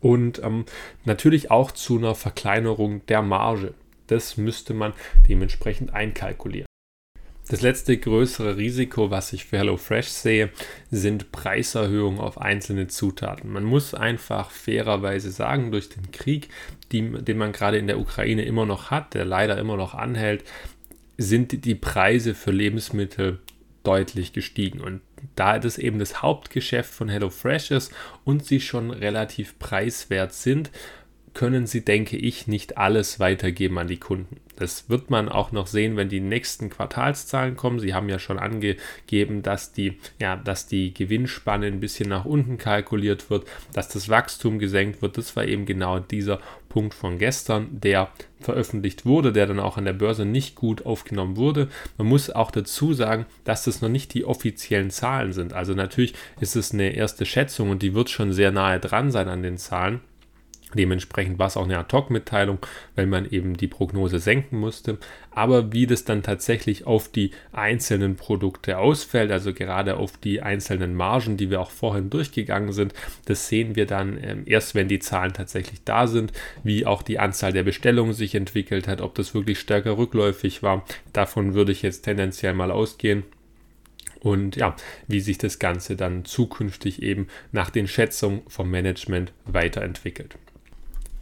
und 0.00 0.42
ähm, 0.42 0.64
natürlich 1.04 1.50
auch 1.50 1.70
zu 1.70 1.98
einer 1.98 2.14
Verkleinerung 2.14 3.04
der 3.06 3.22
Marge. 3.22 3.74
Das 4.06 4.36
müsste 4.36 4.74
man 4.74 4.92
dementsprechend 5.28 5.92
einkalkulieren. 5.92 6.65
Das 7.48 7.62
letzte 7.62 7.96
größere 7.96 8.56
Risiko, 8.56 9.12
was 9.12 9.32
ich 9.32 9.44
für 9.44 9.58
HelloFresh 9.58 10.08
sehe, 10.08 10.50
sind 10.90 11.30
Preiserhöhungen 11.30 12.18
auf 12.18 12.40
einzelne 12.40 12.88
Zutaten. 12.88 13.52
Man 13.52 13.62
muss 13.62 13.94
einfach 13.94 14.50
fairerweise 14.50 15.30
sagen, 15.30 15.70
durch 15.70 15.88
den 15.88 16.10
Krieg, 16.10 16.48
die, 16.90 17.08
den 17.08 17.38
man 17.38 17.52
gerade 17.52 17.78
in 17.78 17.86
der 17.86 18.00
Ukraine 18.00 18.44
immer 18.44 18.66
noch 18.66 18.90
hat, 18.90 19.14
der 19.14 19.24
leider 19.24 19.58
immer 19.58 19.76
noch 19.76 19.94
anhält, 19.94 20.42
sind 21.18 21.64
die 21.64 21.76
Preise 21.76 22.34
für 22.34 22.50
Lebensmittel 22.50 23.38
deutlich 23.84 24.32
gestiegen. 24.32 24.80
Und 24.80 25.00
da 25.36 25.60
das 25.60 25.78
eben 25.78 26.00
das 26.00 26.22
Hauptgeschäft 26.22 26.92
von 26.92 27.08
HelloFresh 27.08 27.70
ist 27.70 27.92
und 28.24 28.44
sie 28.44 28.60
schon 28.60 28.90
relativ 28.90 29.56
preiswert 29.60 30.32
sind, 30.32 30.72
können 31.32 31.68
sie, 31.68 31.84
denke 31.84 32.16
ich, 32.16 32.48
nicht 32.48 32.76
alles 32.76 33.20
weitergeben 33.20 33.78
an 33.78 33.86
die 33.86 33.98
Kunden. 33.98 34.40
Das 34.56 34.88
wird 34.88 35.10
man 35.10 35.28
auch 35.28 35.52
noch 35.52 35.66
sehen, 35.66 35.96
wenn 35.96 36.08
die 36.08 36.20
nächsten 36.20 36.70
Quartalszahlen 36.70 37.56
kommen. 37.56 37.78
Sie 37.78 37.94
haben 37.94 38.08
ja 38.08 38.18
schon 38.18 38.38
angegeben, 38.38 39.42
dass 39.42 39.72
die, 39.72 39.98
ja, 40.20 40.36
dass 40.36 40.66
die 40.66 40.92
Gewinnspanne 40.92 41.66
ein 41.66 41.80
bisschen 41.80 42.08
nach 42.08 42.24
unten 42.24 42.58
kalkuliert 42.58 43.30
wird, 43.30 43.46
dass 43.72 43.88
das 43.88 44.08
Wachstum 44.08 44.58
gesenkt 44.58 45.02
wird. 45.02 45.18
Das 45.18 45.36
war 45.36 45.44
eben 45.44 45.66
genau 45.66 45.98
dieser 45.98 46.40
Punkt 46.68 46.94
von 46.94 47.18
gestern, 47.18 47.68
der 47.70 48.10
veröffentlicht 48.40 49.06
wurde, 49.06 49.32
der 49.32 49.46
dann 49.46 49.60
auch 49.60 49.78
an 49.78 49.86
der 49.86 49.92
Börse 49.92 50.24
nicht 50.24 50.56
gut 50.56 50.84
aufgenommen 50.84 51.36
wurde. 51.36 51.68
Man 51.96 52.06
muss 52.06 52.28
auch 52.28 52.50
dazu 52.50 52.92
sagen, 52.92 53.26
dass 53.44 53.64
das 53.64 53.80
noch 53.80 53.88
nicht 53.88 54.12
die 54.12 54.24
offiziellen 54.24 54.90
Zahlen 54.90 55.32
sind. 55.32 55.52
Also 55.54 55.74
natürlich 55.74 56.14
ist 56.40 56.56
es 56.56 56.72
eine 56.72 56.90
erste 56.94 57.24
Schätzung 57.24 57.70
und 57.70 57.82
die 57.82 57.94
wird 57.94 58.10
schon 58.10 58.32
sehr 58.32 58.52
nahe 58.52 58.78
dran 58.78 59.10
sein 59.10 59.28
an 59.28 59.42
den 59.42 59.56
Zahlen. 59.56 60.00
Dementsprechend 60.76 61.38
war 61.38 61.46
es 61.46 61.56
auch 61.56 61.64
eine 61.64 61.78
Ad-Hoc-Mitteilung, 61.78 62.58
weil 62.94 63.06
man 63.06 63.28
eben 63.28 63.56
die 63.56 63.66
Prognose 63.66 64.18
senken 64.18 64.58
musste. 64.58 64.98
Aber 65.30 65.72
wie 65.72 65.86
das 65.86 66.04
dann 66.04 66.22
tatsächlich 66.22 66.86
auf 66.86 67.08
die 67.08 67.30
einzelnen 67.52 68.16
Produkte 68.16 68.78
ausfällt, 68.78 69.30
also 69.30 69.52
gerade 69.52 69.96
auf 69.96 70.16
die 70.16 70.42
einzelnen 70.42 70.94
Margen, 70.94 71.36
die 71.36 71.50
wir 71.50 71.60
auch 71.60 71.70
vorhin 71.70 72.10
durchgegangen 72.10 72.72
sind, 72.72 72.94
das 73.24 73.48
sehen 73.48 73.76
wir 73.76 73.86
dann 73.86 74.18
ähm, 74.22 74.42
erst, 74.46 74.74
wenn 74.74 74.88
die 74.88 74.98
Zahlen 74.98 75.32
tatsächlich 75.32 75.82
da 75.84 76.06
sind, 76.06 76.32
wie 76.62 76.86
auch 76.86 77.02
die 77.02 77.18
Anzahl 77.18 77.52
der 77.52 77.64
Bestellungen 77.64 78.12
sich 78.12 78.34
entwickelt 78.34 78.88
hat, 78.88 79.00
ob 79.00 79.14
das 79.14 79.34
wirklich 79.34 79.58
stärker 79.58 79.98
rückläufig 79.98 80.62
war. 80.62 80.84
Davon 81.12 81.54
würde 81.54 81.72
ich 81.72 81.82
jetzt 81.82 82.02
tendenziell 82.02 82.54
mal 82.54 82.70
ausgehen 82.70 83.24
und 84.20 84.56
ja, 84.56 84.74
wie 85.06 85.20
sich 85.20 85.38
das 85.38 85.58
Ganze 85.58 85.96
dann 85.96 86.24
zukünftig 86.24 87.02
eben 87.02 87.28
nach 87.52 87.70
den 87.70 87.86
Schätzungen 87.86 88.42
vom 88.48 88.70
Management 88.70 89.32
weiterentwickelt. 89.44 90.36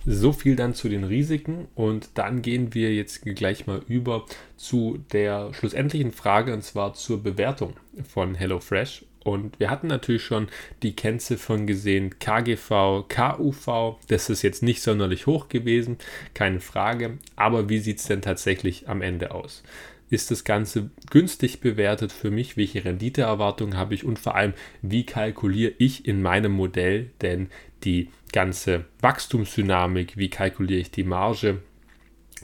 So 0.07 0.33
viel 0.33 0.55
dann 0.55 0.75
zu 0.75 0.91
den 0.91 1.05
Risiken 1.05 1.67
und 1.75 2.11
dann 2.15 2.43
gehen 2.43 2.75
wir 2.75 2.95
jetzt 2.95 3.23
gleich 3.23 3.67
mal 3.67 3.81
über 3.89 4.27
zu 4.57 5.03
der 5.13 5.55
schlussendlichen 5.55 6.13
Frage 6.13 6.53
und 6.53 6.63
zwar 6.63 6.93
zur 6.93 7.23
Bewertung 7.23 7.75
von 8.07 8.35
HelloFresh. 8.35 9.07
Und 9.25 9.59
wir 9.59 9.71
hatten 9.71 9.87
natürlich 9.87 10.23
schon 10.23 10.49
die 10.83 10.95
Kennziffern 10.95 11.67
gesehen, 11.67 12.19
KGV, 12.19 13.09
KUV. 13.09 13.97
Das 14.09 14.29
ist 14.29 14.43
jetzt 14.43 14.63
nicht 14.63 14.83
sonderlich 14.83 15.27
hoch 15.27 15.49
gewesen, 15.49 15.97
keine 16.35 16.61
Frage. 16.61 17.17
Aber 17.35 17.71
wie 17.71 17.79
sieht 17.79 18.01
es 18.01 18.05
denn 18.05 18.21
tatsächlich 18.21 18.87
am 18.87 19.01
Ende 19.01 19.31
aus? 19.31 19.63
Ist 20.11 20.31
das 20.31 20.45
Ganze 20.45 20.91
günstig 21.11 21.61
bewertet 21.61 22.13
für 22.13 22.31
mich? 22.31 22.59
Welche 22.59 22.85
Renditeerwartungen 22.85 23.79
habe 23.79 23.95
ich? 23.95 24.05
Und 24.05 24.19
vor 24.19 24.35
allem, 24.35 24.53
wie 24.83 25.07
kalkuliere 25.07 25.73
ich 25.79 26.07
in 26.07 26.21
meinem 26.21 26.53
Modell 26.53 27.11
denn 27.23 27.49
die 27.85 28.11
ganze 28.35 28.85
Wachstumsdynamik, 29.01 30.17
wie 30.17 30.29
kalkuliere 30.29 30.81
ich 30.81 30.91
die 30.91 31.05
Marge 31.05 31.63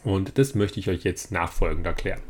und 0.05 0.38
das 0.38 0.55
möchte 0.55 0.79
ich 0.79 0.88
euch 0.88 1.03
jetzt 1.03 1.33
nachfolgend 1.33 1.85
erklären. 1.85 2.22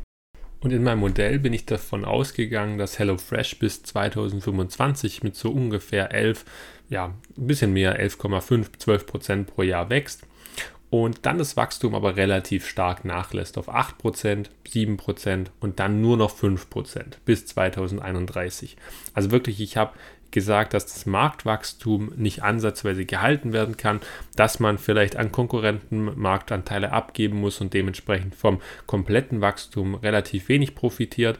Und 0.61 0.73
in 0.73 0.83
meinem 0.83 0.99
Modell 0.99 1.37
bin 1.39 1.53
ich 1.53 1.65
davon 1.65 2.03
ausgegangen, 2.03 2.79
dass 2.79 2.97
HelloFresh 2.97 3.59
bis 3.59 3.83
2025 3.83 5.21
mit 5.21 5.35
so 5.35 5.51
ungefähr 5.51 6.11
11, 6.11 6.43
ja, 6.89 7.13
ein 7.37 7.47
bisschen 7.47 7.71
mehr, 7.71 8.03
11,5, 8.03 8.79
12 8.79 9.05
Prozent 9.05 9.47
pro 9.47 9.61
Jahr 9.61 9.89
wächst 9.89 10.25
und 10.89 11.25
dann 11.25 11.37
das 11.37 11.55
Wachstum 11.55 11.93
aber 11.93 12.15
relativ 12.15 12.67
stark 12.67 13.05
nachlässt 13.05 13.59
auf 13.59 13.69
8%, 13.69 14.47
7% 14.67 15.47
und 15.59 15.79
dann 15.79 16.01
nur 16.01 16.17
noch 16.17 16.35
5% 16.35 17.13
bis 17.25 17.45
2031. 17.45 18.75
Also 19.13 19.31
wirklich, 19.31 19.61
ich 19.61 19.77
habe 19.77 19.93
gesagt, 20.31 20.73
dass 20.73 20.85
das 20.85 21.05
Marktwachstum 21.05 22.13
nicht 22.15 22.43
ansatzweise 22.43 23.05
gehalten 23.05 23.53
werden 23.53 23.77
kann, 23.77 23.99
dass 24.35 24.59
man 24.59 24.77
vielleicht 24.77 25.15
an 25.15 25.31
Konkurrenten 25.31 26.11
Marktanteile 26.19 26.91
abgeben 26.91 27.39
muss 27.39 27.61
und 27.61 27.73
dementsprechend 27.73 28.35
vom 28.35 28.61
kompletten 28.85 29.41
Wachstum 29.41 29.95
relativ 29.95 30.49
wenig 30.49 30.75
profitiert. 30.75 31.39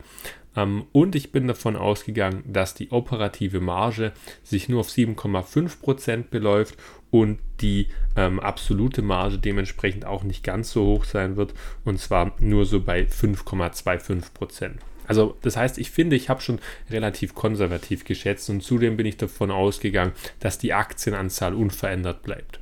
Ähm, 0.55 0.85
und 0.91 1.15
ich 1.15 1.31
bin 1.31 1.47
davon 1.47 1.75
ausgegangen, 1.75 2.43
dass 2.45 2.73
die 2.73 2.91
operative 2.91 3.61
Marge 3.61 4.11
sich 4.43 4.69
nur 4.69 4.81
auf 4.81 4.89
7,5% 4.89 6.25
beläuft 6.29 6.77
und 7.09 7.39
die 7.61 7.87
ähm, 8.15 8.39
absolute 8.39 9.01
Marge 9.01 9.37
dementsprechend 9.37 10.05
auch 10.05 10.23
nicht 10.23 10.43
ganz 10.43 10.71
so 10.71 10.85
hoch 10.85 11.05
sein 11.05 11.35
wird 11.35 11.53
und 11.85 11.99
zwar 11.99 12.33
nur 12.39 12.65
so 12.65 12.81
bei 12.81 13.03
5,25%. 13.03 14.73
Also 15.11 15.35
das 15.41 15.57
heißt, 15.57 15.77
ich 15.77 15.91
finde, 15.91 16.15
ich 16.15 16.29
habe 16.29 16.39
schon 16.39 16.59
relativ 16.89 17.35
konservativ 17.35 18.05
geschätzt 18.05 18.49
und 18.49 18.63
zudem 18.63 18.95
bin 18.95 19.05
ich 19.05 19.17
davon 19.17 19.51
ausgegangen, 19.51 20.13
dass 20.39 20.57
die 20.57 20.71
Aktienanzahl 20.71 21.53
unverändert 21.53 22.23
bleibt. 22.23 22.61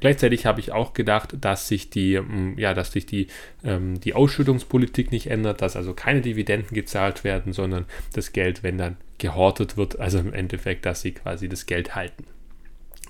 Gleichzeitig 0.00 0.46
habe 0.46 0.60
ich 0.60 0.72
auch 0.72 0.94
gedacht, 0.94 1.36
dass 1.38 1.68
sich 1.68 1.90
die, 1.90 2.18
mm, 2.18 2.58
ja, 2.58 2.72
dass 2.72 2.92
sich 2.92 3.04
die, 3.04 3.26
ähm, 3.64 4.00
die 4.00 4.14
Ausschüttungspolitik 4.14 5.12
nicht 5.12 5.26
ändert, 5.26 5.60
dass 5.60 5.76
also 5.76 5.92
keine 5.92 6.22
Dividenden 6.22 6.74
gezahlt 6.74 7.22
werden, 7.22 7.52
sondern 7.52 7.84
das 8.14 8.32
Geld, 8.32 8.62
wenn 8.62 8.78
dann 8.78 8.96
gehortet 9.18 9.76
wird, 9.76 10.00
also 10.00 10.20
im 10.20 10.32
Endeffekt, 10.32 10.86
dass 10.86 11.02
sie 11.02 11.12
quasi 11.12 11.50
das 11.50 11.66
Geld 11.66 11.94
halten 11.94 12.24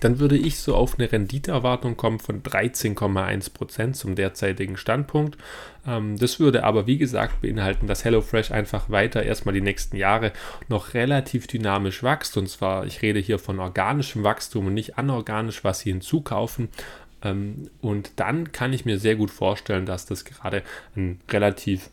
dann 0.01 0.19
würde 0.19 0.37
ich 0.37 0.59
so 0.59 0.75
auf 0.75 0.99
eine 0.99 1.11
Renditeerwartung 1.11 1.97
kommen 1.97 2.19
von 2.19 2.43
13,1% 2.43 3.93
zum 3.93 4.15
derzeitigen 4.15 4.77
Standpunkt. 4.77 5.39
Ähm, 5.87 6.19
das 6.19 6.41
würde 6.41 6.65
aber, 6.65 6.87
wie 6.87 6.99
gesagt, 6.99 7.43
beinhalten, 7.43 7.87
dass 7.87 8.05
HelloFresh 8.05 8.51
einfach 8.51 8.91
weiter 8.91 9.23
erstmal 9.23 9.55
die 9.55 9.61
nächsten 9.61 9.97
Jahre 9.97 10.33
noch 10.69 10.95
relativ 10.95 11.47
dynamisch 11.47 12.03
wächst. 12.03 12.37
Und 12.37 12.49
zwar, 12.49 12.87
ich 12.87 13.03
rede 13.03 13.21
hier 13.21 13.39
von 13.39 13.61
organischem 13.61 14.25
Wachstum 14.25 14.67
und 14.67 14.75
nicht 14.75 14.99
anorganisch, 14.99 15.65
was 15.65 15.81
sie 15.81 15.91
hinzukaufen. 15.91 16.69
Ähm, 17.23 17.71
und 17.81 18.13
dann 18.17 18.53
kann 18.53 18.73
ich 18.73 18.85
mir 18.85 18.99
sehr 18.99 19.17
gut 19.17 19.31
vorstellen, 19.31 19.87
dass 19.87 20.07
das 20.07 20.25
gerade 20.25 20.63
ein 20.97 21.21
relativ 21.31 21.91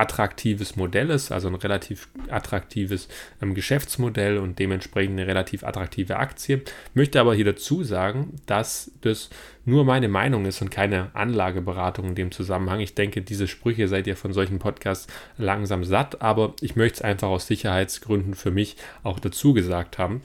attraktives 0.00 0.76
Modell 0.76 1.10
ist, 1.10 1.30
also 1.30 1.48
ein 1.48 1.54
relativ 1.54 2.08
attraktives 2.28 3.08
ähm, 3.42 3.54
Geschäftsmodell 3.54 4.38
und 4.38 4.58
dementsprechend 4.58 5.18
eine 5.18 5.26
relativ 5.26 5.62
attraktive 5.62 6.16
Aktie. 6.16 6.62
Möchte 6.94 7.20
aber 7.20 7.34
hier 7.34 7.44
dazu 7.44 7.84
sagen, 7.84 8.36
dass 8.46 8.90
das 9.02 9.30
nur 9.64 9.84
meine 9.84 10.08
Meinung 10.08 10.46
ist 10.46 10.62
und 10.62 10.70
keine 10.70 11.14
Anlageberatung 11.14 12.08
in 12.08 12.14
dem 12.14 12.32
Zusammenhang. 12.32 12.80
Ich 12.80 12.94
denke, 12.94 13.20
diese 13.20 13.46
Sprüche 13.46 13.88
seid 13.88 14.06
ihr 14.06 14.16
von 14.16 14.32
solchen 14.32 14.58
Podcasts 14.58 15.06
langsam 15.36 15.84
satt, 15.84 16.22
aber 16.22 16.54
ich 16.60 16.76
möchte 16.76 16.96
es 16.96 17.02
einfach 17.02 17.28
aus 17.28 17.46
Sicherheitsgründen 17.46 18.34
für 18.34 18.50
mich 18.50 18.76
auch 19.02 19.20
dazu 19.20 19.52
gesagt 19.52 19.98
haben, 19.98 20.22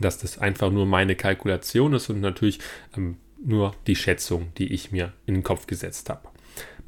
dass 0.00 0.18
das 0.18 0.38
einfach 0.38 0.70
nur 0.70 0.86
meine 0.86 1.16
Kalkulation 1.16 1.94
ist 1.94 2.10
und 2.10 2.20
natürlich 2.20 2.60
ähm, 2.96 3.16
nur 3.42 3.74
die 3.86 3.96
Schätzung, 3.96 4.52
die 4.58 4.72
ich 4.72 4.92
mir 4.92 5.14
in 5.24 5.34
den 5.34 5.42
Kopf 5.42 5.66
gesetzt 5.66 6.10
habe. 6.10 6.29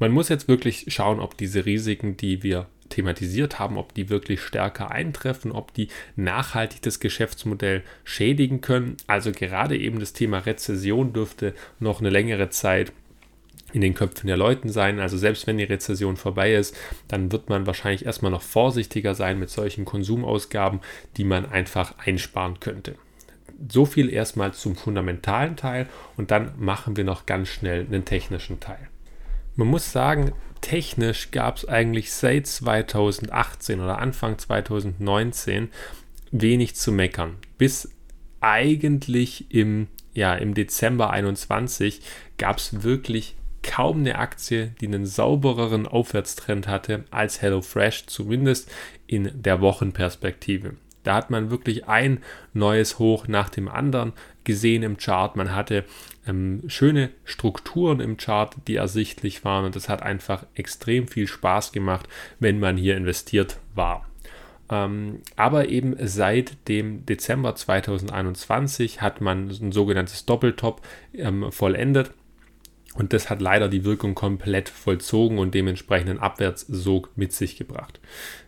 Man 0.03 0.11
muss 0.11 0.27
jetzt 0.27 0.49
wirklich 0.49 0.87
schauen, 0.89 1.21
ob 1.21 1.37
diese 1.37 1.65
Risiken, 1.65 2.17
die 2.17 2.43
wir 2.43 2.67
thematisiert 2.89 3.57
haben, 3.57 3.77
ob 3.77 3.93
die 3.93 4.09
wirklich 4.09 4.41
stärker 4.41 4.91
eintreffen, 4.91 5.53
ob 5.53 5.73
die 5.73 5.87
nachhaltig 6.17 6.81
das 6.81 6.99
Geschäftsmodell 6.99 7.83
schädigen 8.03 8.59
können. 8.59 8.97
Also 9.07 9.31
gerade 9.31 9.77
eben 9.77 10.01
das 10.01 10.11
Thema 10.11 10.39
Rezession 10.39 11.13
dürfte 11.13 11.53
noch 11.79 12.01
eine 12.01 12.09
längere 12.09 12.49
Zeit 12.49 12.91
in 13.71 13.79
den 13.79 13.93
Köpfen 13.93 14.27
der 14.27 14.35
Leuten 14.35 14.67
sein. 14.67 14.99
Also 14.99 15.17
selbst 15.17 15.47
wenn 15.47 15.57
die 15.57 15.63
Rezession 15.63 16.17
vorbei 16.17 16.53
ist, 16.53 16.75
dann 17.07 17.31
wird 17.31 17.47
man 17.47 17.65
wahrscheinlich 17.65 18.05
erstmal 18.05 18.31
noch 18.31 18.41
vorsichtiger 18.41 19.15
sein 19.15 19.39
mit 19.39 19.51
solchen 19.51 19.85
Konsumausgaben, 19.85 20.81
die 21.15 21.23
man 21.23 21.45
einfach 21.45 21.97
einsparen 21.99 22.59
könnte. 22.59 22.95
So 23.71 23.85
viel 23.85 24.11
erstmal 24.11 24.53
zum 24.53 24.75
fundamentalen 24.75 25.55
Teil 25.55 25.87
und 26.17 26.29
dann 26.29 26.51
machen 26.59 26.97
wir 26.97 27.05
noch 27.05 27.25
ganz 27.25 27.47
schnell 27.47 27.85
einen 27.85 28.03
technischen 28.03 28.59
Teil. 28.59 28.89
Man 29.55 29.67
muss 29.67 29.91
sagen, 29.91 30.33
technisch 30.61 31.31
gab 31.31 31.57
es 31.57 31.67
eigentlich 31.67 32.11
seit 32.11 32.47
2018 32.47 33.79
oder 33.79 33.99
Anfang 33.99 34.37
2019 34.37 35.69
wenig 36.31 36.75
zu 36.75 36.91
meckern. 36.91 37.35
Bis 37.57 37.91
eigentlich 38.41 39.53
im, 39.53 39.87
ja, 40.13 40.33
im 40.33 40.53
Dezember 40.53 41.11
21 41.11 42.01
gab 42.37 42.57
es 42.57 42.83
wirklich 42.83 43.35
kaum 43.61 43.99
eine 43.99 44.17
Aktie, 44.17 44.73
die 44.81 44.87
einen 44.87 45.05
saubereren 45.05 45.87
Aufwärtstrend 45.87 46.67
hatte 46.67 47.05
als 47.11 47.41
HelloFresh, 47.41 48.07
zumindest 48.07 48.69
in 49.07 49.31
der 49.33 49.61
Wochenperspektive. 49.61 50.75
Da 51.03 51.15
hat 51.15 51.29
man 51.29 51.51
wirklich 51.51 51.87
ein 51.87 52.23
neues 52.53 52.97
Hoch 52.97 53.27
nach 53.27 53.49
dem 53.49 53.67
anderen 53.67 54.13
gesehen 54.43 54.83
im 54.83 54.97
Chart. 54.97 55.35
Man 55.35 55.55
hatte 55.55 55.85
ähm, 56.27 56.63
schöne 56.67 57.09
Strukturen 57.23 57.99
im 57.99 58.17
Chart, 58.17 58.55
die 58.67 58.75
ersichtlich 58.75 59.43
waren 59.43 59.65
und 59.65 59.75
es 59.75 59.89
hat 59.89 60.03
einfach 60.03 60.45
extrem 60.55 61.07
viel 61.07 61.27
Spaß 61.27 61.71
gemacht, 61.71 62.07
wenn 62.39 62.59
man 62.59 62.77
hier 62.77 62.97
investiert 62.97 63.57
war. 63.75 64.05
Ähm, 64.69 65.21
aber 65.35 65.69
eben 65.69 65.95
seit 65.99 66.67
dem 66.67 67.05
Dezember 67.05 67.55
2021 67.55 69.01
hat 69.01 69.21
man 69.21 69.49
ein 69.49 69.71
sogenanntes 69.71 70.25
Doppeltop 70.25 70.81
ähm, 71.13 71.51
vollendet. 71.51 72.11
Und 72.95 73.13
das 73.13 73.29
hat 73.29 73.41
leider 73.41 73.69
die 73.69 73.85
Wirkung 73.85 74.13
komplett 74.13 74.69
vollzogen 74.69 75.39
und 75.39 75.55
dementsprechend 75.55 76.09
einen 76.09 76.19
Abwärtssog 76.19 77.09
mit 77.15 77.33
sich 77.33 77.57
gebracht. 77.57 77.99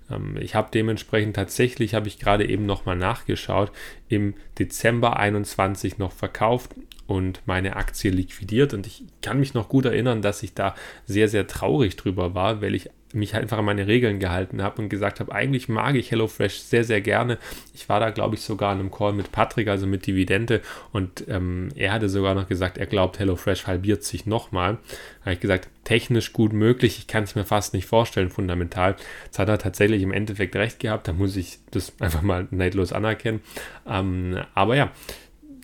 Ähm, 0.10 0.38
ich 0.40 0.56
habe 0.56 0.70
dementsprechend 0.74 1.36
tatsächlich, 1.36 1.96
habe 1.96 2.08
ich 2.08 2.20
gerade 2.20 2.48
eben 2.48 2.66
nochmal 2.66 2.96
nachgeschaut, 2.96 3.72
im 4.08 4.36
Dezember 4.60 5.18
21 5.18 5.98
noch 5.98 6.12
verkauft 6.12 6.76
und 7.08 7.42
meine 7.46 7.76
Aktie 7.76 8.12
liquidiert. 8.12 8.74
Und 8.74 8.88
ich 8.88 9.04
kann 9.22 9.40
mich 9.40 9.54
noch 9.54 9.70
gut 9.70 9.86
erinnern, 9.86 10.22
dass 10.22 10.44
ich 10.44 10.54
da 10.54 10.76
sehr, 11.06 11.28
sehr 11.28 11.48
traurig 11.48 11.96
drüber 11.96 12.36
war, 12.36 12.62
weil 12.62 12.76
ich 12.76 12.90
mich 13.16 13.34
halt 13.34 13.44
einfach 13.44 13.58
an 13.58 13.66
meine 13.66 13.88
Regeln 13.88 14.20
gehalten 14.20 14.62
habe 14.62 14.82
und 14.82 14.90
gesagt 14.90 15.20
habe, 15.20 15.34
eigentlich 15.34 15.70
mag 15.70 15.96
ich 15.96 16.12
HelloFresh 16.12 16.60
sehr, 16.60 16.84
sehr 16.84 17.02
gerne. 17.02 17.38
Ich 17.74 17.90
war 17.90 18.00
da, 18.00 18.10
glaube 18.10 18.36
ich, 18.36 18.42
sogar 18.42 18.74
in 18.74 18.80
einem 18.80 18.92
Call 18.92 19.14
mit 19.14 19.32
Patrick, 19.32 19.68
also 19.68 19.88
mit 19.88 20.06
Dividende, 20.06 20.62
und 20.92 21.26
ähm, 21.28 21.70
er 21.76 21.94
hatte 21.94 22.10
sogar 22.10 22.36
noch 22.36 22.48
gesagt, 22.48 22.78
er 22.78 22.86
glaubt, 22.86 23.20
HelloFresh 23.20 23.68
halbiert 23.68 24.04
sich 24.04 24.26
nochmal. 24.26 24.78
Da 25.20 25.26
habe 25.26 25.34
ich 25.34 25.40
gesagt, 25.40 25.70
technisch 25.84 26.34
gut 26.34 26.54
möglich, 26.54 26.98
ich 27.00 27.08
kann 27.08 27.24
es 27.24 27.36
mir 27.36 27.46
fast 27.46 27.74
nicht 27.74 27.86
vorstellen, 27.86 28.30
fundamental. 28.30 28.96
Jetzt 29.26 29.40
hat 29.40 29.50
er 29.50 29.58
tatsächlich 29.58 30.02
im 30.02 30.12
Endeffekt 30.12 30.56
recht 30.56 30.80
gehabt, 30.80 31.08
da 31.08 31.14
muss 31.14 31.36
ich 31.36 31.60
das 31.72 31.94
einfach 32.00 32.22
mal 32.22 32.48
neidlos 32.52 32.94
anerkennen. 32.94 33.42
Ähm, 33.88 34.40
aber 34.54 34.76
ja, 34.76 34.92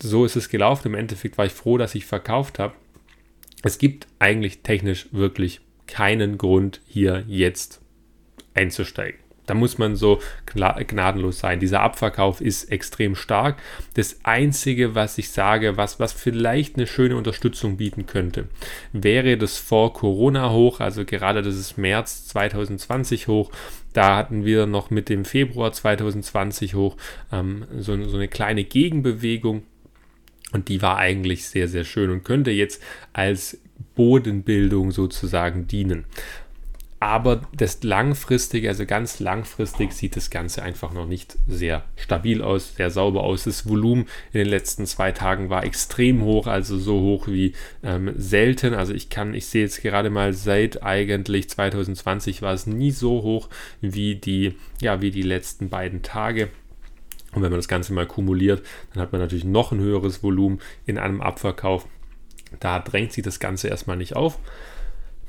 so 0.02 0.24
ist 0.24 0.36
es 0.36 0.48
gelaufen. 0.48 0.88
Im 0.88 0.94
Endeffekt 0.94 1.38
war 1.38 1.46
ich 1.46 1.52
froh, 1.52 1.78
dass 1.78 1.94
ich 1.94 2.06
verkauft 2.06 2.58
habe. 2.58 2.74
Es 3.62 3.78
gibt 3.78 4.08
eigentlich 4.18 4.62
technisch 4.62 5.08
wirklich 5.12 5.60
keinen 5.92 6.38
Grund, 6.38 6.80
hier 6.86 7.22
jetzt 7.28 7.82
einzusteigen. 8.54 9.20
Da 9.44 9.54
muss 9.54 9.76
man 9.76 9.96
so 9.96 10.20
gnadenlos 10.46 11.40
sein. 11.40 11.60
Dieser 11.60 11.80
Abverkauf 11.80 12.40
ist 12.40 12.70
extrem 12.70 13.14
stark. 13.14 13.60
Das 13.94 14.20
Einzige, 14.22 14.94
was 14.94 15.18
ich 15.18 15.30
sage, 15.30 15.76
was, 15.76 16.00
was 16.00 16.14
vielleicht 16.14 16.76
eine 16.76 16.86
schöne 16.86 17.16
Unterstützung 17.16 17.76
bieten 17.76 18.06
könnte, 18.06 18.48
wäre 18.92 19.36
das 19.36 19.58
Vor-Corona-Hoch, 19.58 20.80
also 20.80 21.04
gerade 21.04 21.42
das 21.42 21.56
ist 21.56 21.76
März 21.76 22.28
2020 22.28 23.28
hoch. 23.28 23.50
Da 23.92 24.16
hatten 24.16 24.46
wir 24.46 24.64
noch 24.64 24.90
mit 24.90 25.10
dem 25.10 25.26
Februar 25.26 25.72
2020 25.72 26.74
hoch 26.74 26.96
ähm, 27.30 27.66
so, 27.76 28.02
so 28.04 28.16
eine 28.16 28.28
kleine 28.28 28.64
Gegenbewegung. 28.64 29.64
Und 30.52 30.68
die 30.68 30.80
war 30.80 30.96
eigentlich 30.96 31.46
sehr, 31.46 31.68
sehr 31.68 31.84
schön 31.84 32.10
und 32.10 32.24
könnte 32.24 32.50
jetzt 32.50 32.82
als 33.12 33.58
Bodenbildung 33.94 34.90
sozusagen 34.90 35.66
dienen. 35.66 36.04
Aber 37.02 37.42
das 37.52 37.82
langfristig, 37.82 38.68
also 38.68 38.86
ganz 38.86 39.18
langfristig, 39.18 39.92
sieht 39.92 40.14
das 40.14 40.30
Ganze 40.30 40.62
einfach 40.62 40.92
noch 40.92 41.08
nicht 41.08 41.36
sehr 41.48 41.82
stabil 41.96 42.40
aus, 42.42 42.76
sehr 42.76 42.92
sauber 42.92 43.24
aus. 43.24 43.42
Das 43.42 43.68
Volumen 43.68 44.06
in 44.32 44.38
den 44.38 44.46
letzten 44.46 44.86
zwei 44.86 45.10
Tagen 45.10 45.50
war 45.50 45.64
extrem 45.64 46.22
hoch, 46.22 46.46
also 46.46 46.78
so 46.78 47.00
hoch 47.00 47.26
wie 47.26 47.54
ähm, 47.82 48.12
selten. 48.16 48.72
Also 48.72 48.94
ich 48.94 49.08
kann, 49.08 49.34
ich 49.34 49.46
sehe 49.46 49.62
jetzt 49.62 49.82
gerade 49.82 50.10
mal 50.10 50.32
seit 50.32 50.84
eigentlich 50.84 51.50
2020 51.50 52.40
war 52.40 52.54
es 52.54 52.68
nie 52.68 52.92
so 52.92 53.24
hoch 53.24 53.48
wie 53.80 54.14
die, 54.14 54.54
ja, 54.80 55.00
wie 55.00 55.10
die 55.10 55.22
letzten 55.22 55.70
beiden 55.70 56.02
Tage. 56.02 56.50
Und 57.34 57.42
wenn 57.42 57.50
man 57.50 57.58
das 57.58 57.66
Ganze 57.66 57.92
mal 57.94 58.06
kumuliert, 58.06 58.62
dann 58.92 59.02
hat 59.02 59.10
man 59.10 59.20
natürlich 59.20 59.44
noch 59.44 59.72
ein 59.72 59.80
höheres 59.80 60.22
Volumen 60.22 60.60
in 60.86 60.98
einem 60.98 61.20
Abverkauf. 61.20 61.84
Da 62.60 62.78
drängt 62.78 63.12
sich 63.12 63.24
das 63.24 63.40
Ganze 63.40 63.68
erstmal 63.68 63.96
nicht 63.96 64.16
auf. 64.16 64.38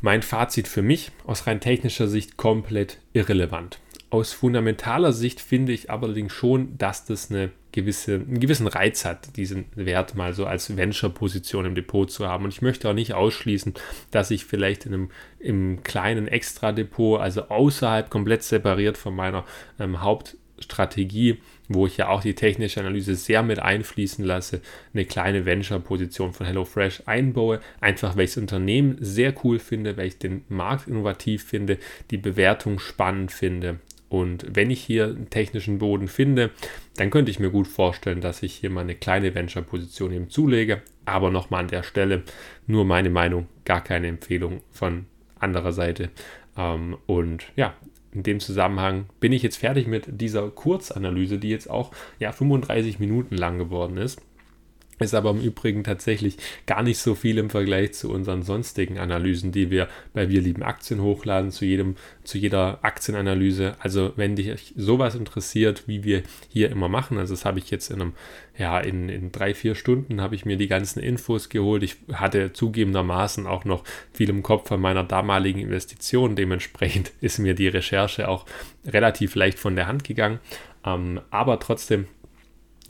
Mein 0.02 0.22
Fazit 0.22 0.68
für 0.68 0.82
mich 0.82 1.12
aus 1.26 1.48
rein 1.48 1.62
technischer 1.62 2.08
Sicht 2.08 2.36
komplett 2.36 3.00
irrelevant. 3.14 3.80
Aus 4.10 4.34
fundamentaler 4.34 5.14
Sicht 5.14 5.39
finde 5.39 5.72
ich 5.72 5.89
allerdings 5.89 6.34
schon, 6.34 6.78
dass 6.78 7.06
das 7.06 7.32
eine 7.32 7.52
gewisse, 7.74 8.16
einen 8.16 8.39
gewissen 8.39 8.68
Reiz 8.68 9.06
hat, 9.06 9.36
diesen 9.36 9.66
Wert 9.76 10.16
mal 10.16 10.34
so 10.34 10.45
als 10.45 10.78
Venture-Position 10.78 11.66
im 11.66 11.76
Depot 11.76 12.10
zu 12.10 12.28
haben. 12.28 12.45
Und 12.45 12.54
ich 12.54 12.62
möchte 12.62 12.89
auch 12.89 12.93
nicht 12.93 13.14
ausschließen, 13.14 13.74
dass 14.12 14.32
ich 14.32 14.45
vielleicht 14.45 14.86
in 14.86 14.93
einem 14.93 15.12
im 15.39 15.84
kleinen 15.84 16.28
Extra-Depot, 16.28 17.20
also 17.20 17.50
außerhalb, 17.50 18.10
komplett 18.10 18.43
separiert 18.43 18.97
von 18.97 19.16
meiner 19.16 19.43
ähm, 19.80 20.02
Hauptstrategie, 20.02 21.39
wo 21.70 21.88
ich 21.88 21.97
ja 21.97 22.09
auch 22.09 22.22
die 22.22 22.36
technische 22.36 22.80
Analyse 22.80 23.16
sehr 23.16 23.43
mit 23.43 23.59
einfließen 23.59 24.24
lasse, 24.24 24.61
eine 24.93 25.05
kleine 25.05 25.45
Venture-Position 25.45 26.34
von 26.34 26.45
HelloFresh 26.45 27.03
einbaue. 27.05 27.59
Einfach 27.80 28.16
weil 28.16 28.26
ich 28.26 28.32
das 28.32 28.41
Unternehmen 28.41 28.97
sehr 28.99 29.34
cool 29.43 29.59
finde, 29.59 29.97
weil 29.97 30.07
ich 30.07 30.18
den 30.18 30.43
Markt 30.49 30.88
innovativ 30.88 31.43
finde, 31.43 31.78
die 32.11 32.18
Bewertung 32.18 32.80
spannend 32.80 33.32
finde 33.32 33.80
und 34.14 34.45
wenn 34.47 34.70
ich 34.70 34.84
hier 34.84 35.05
einen 35.05 35.32
technischen 35.32 35.80
Boden 35.80 36.07
finde, 36.07 36.51
dann 36.97 37.09
könnte 37.09 37.32
ich 37.32 37.39
mir 37.39 37.49
gut 37.49 37.68
vorstellen, 37.68 38.22
dass 38.22 38.43
ich 38.43 38.53
hier 38.53 38.70
mal 38.70 38.82
eine 38.82 38.93
kleine 38.93 39.34
Venture-Position 39.34 40.11
eben 40.11 40.30
zulege. 40.30 40.84
Aber 41.03 41.32
nochmal 41.32 41.61
an 41.61 41.68
der 41.68 41.82
Stelle 41.82 42.22
nur 42.68 42.86
meine 42.86 43.09
Meinung, 43.09 43.47
gar 43.66 43.84
keine 43.84 44.05
Empfehlung 44.05 44.61
von 44.70 45.07
anderer 45.39 45.72
Seite. 45.72 46.11
Ähm, 46.55 46.95
und 47.07 47.45
ja, 47.55 47.74
in 48.14 48.24
dem 48.24 48.39
Zusammenhang 48.39 49.05
bin 49.20 49.32
ich 49.34 49.43
jetzt 49.43 49.57
fertig 49.57 49.88
mit 49.88 50.05
dieser 50.22 50.49
Kurzanalyse, 50.49 51.38
die 51.38 51.49
jetzt 51.49 51.70
auch 51.70 51.91
ja 52.20 52.32
35 52.32 52.99
Minuten 52.99 53.36
lang 53.36 53.57
geworden 53.57 53.97
ist. 53.97 54.22
Ist 55.04 55.14
aber 55.14 55.32
im 55.32 55.41
Übrigen 55.41 55.84
tatsächlich 55.84 56.38
gar 56.66 56.82
nicht 56.82 56.97
so 56.97 57.16
viel 57.16 57.38
im 57.38 57.49
Vergleich 57.49 57.93
zu 57.93 58.10
unseren 58.10 58.43
sonstigen 58.43 58.97
Analysen, 58.97 59.51
die 59.51 59.70
wir 59.70 59.88
bei 60.14 60.30
Wir 60.30 60.41
lieben 60.41 60.64
Aktien 60.64 61.01
hochladen, 61.01 61.51
zu, 61.51 61.66
jedem, 61.66 61.95
zu 62.24 62.38
jeder 62.38 62.80
Aktienanalyse. 62.84 63.76
Also 63.80 64.14
wenn 64.16 64.36
dich 64.36 64.74
sowas 64.76 65.16
interessiert, 65.16 65.88
wie 65.88 66.04
wir 66.04 66.24
hier 66.49 66.72
immer 66.72 66.89
machen, 66.89 67.18
also 67.18 67.34
das 67.34 67.45
habe 67.45 67.60
ich 67.60 67.70
jetzt 67.70 67.91
in 67.91 68.01
einem, 68.01 68.14
ja, 68.58 68.80
in, 68.80 69.10
in 69.10 69.32
drei, 69.32 69.54
vier 69.54 69.76
Stunden 69.76 70.22
habe 70.22 70.36
ich 70.36 70.45
mir 70.45 70.58
die 70.58 70.68
ganzen 70.68 70.99
Infos 70.99 71.49
geholt. 71.49 71.84
Ich 71.84 71.97
hatte 72.14 72.54
zugegebenermaßen 72.54 73.45
auch 73.45 73.66
noch 73.66 73.84
viel 74.14 74.30
im 74.30 74.43
Kopf 74.43 74.70
von 74.70 74.80
meiner 74.80 75.04
damaligen 75.04 75.60
Investition. 75.60 76.36
Dementsprechend 76.36 77.12
ist 77.22 77.39
mir 77.39 77.56
die 77.56 77.68
Recherche 77.68 78.30
auch 78.30 78.45
relativ 78.86 79.36
leicht 79.36 79.60
von 79.60 79.76
der 79.76 79.88
Hand 79.88 80.04
gegangen. 80.04 80.39
Ähm, 80.86 81.22
aber 81.30 81.60
trotzdem 81.60 82.08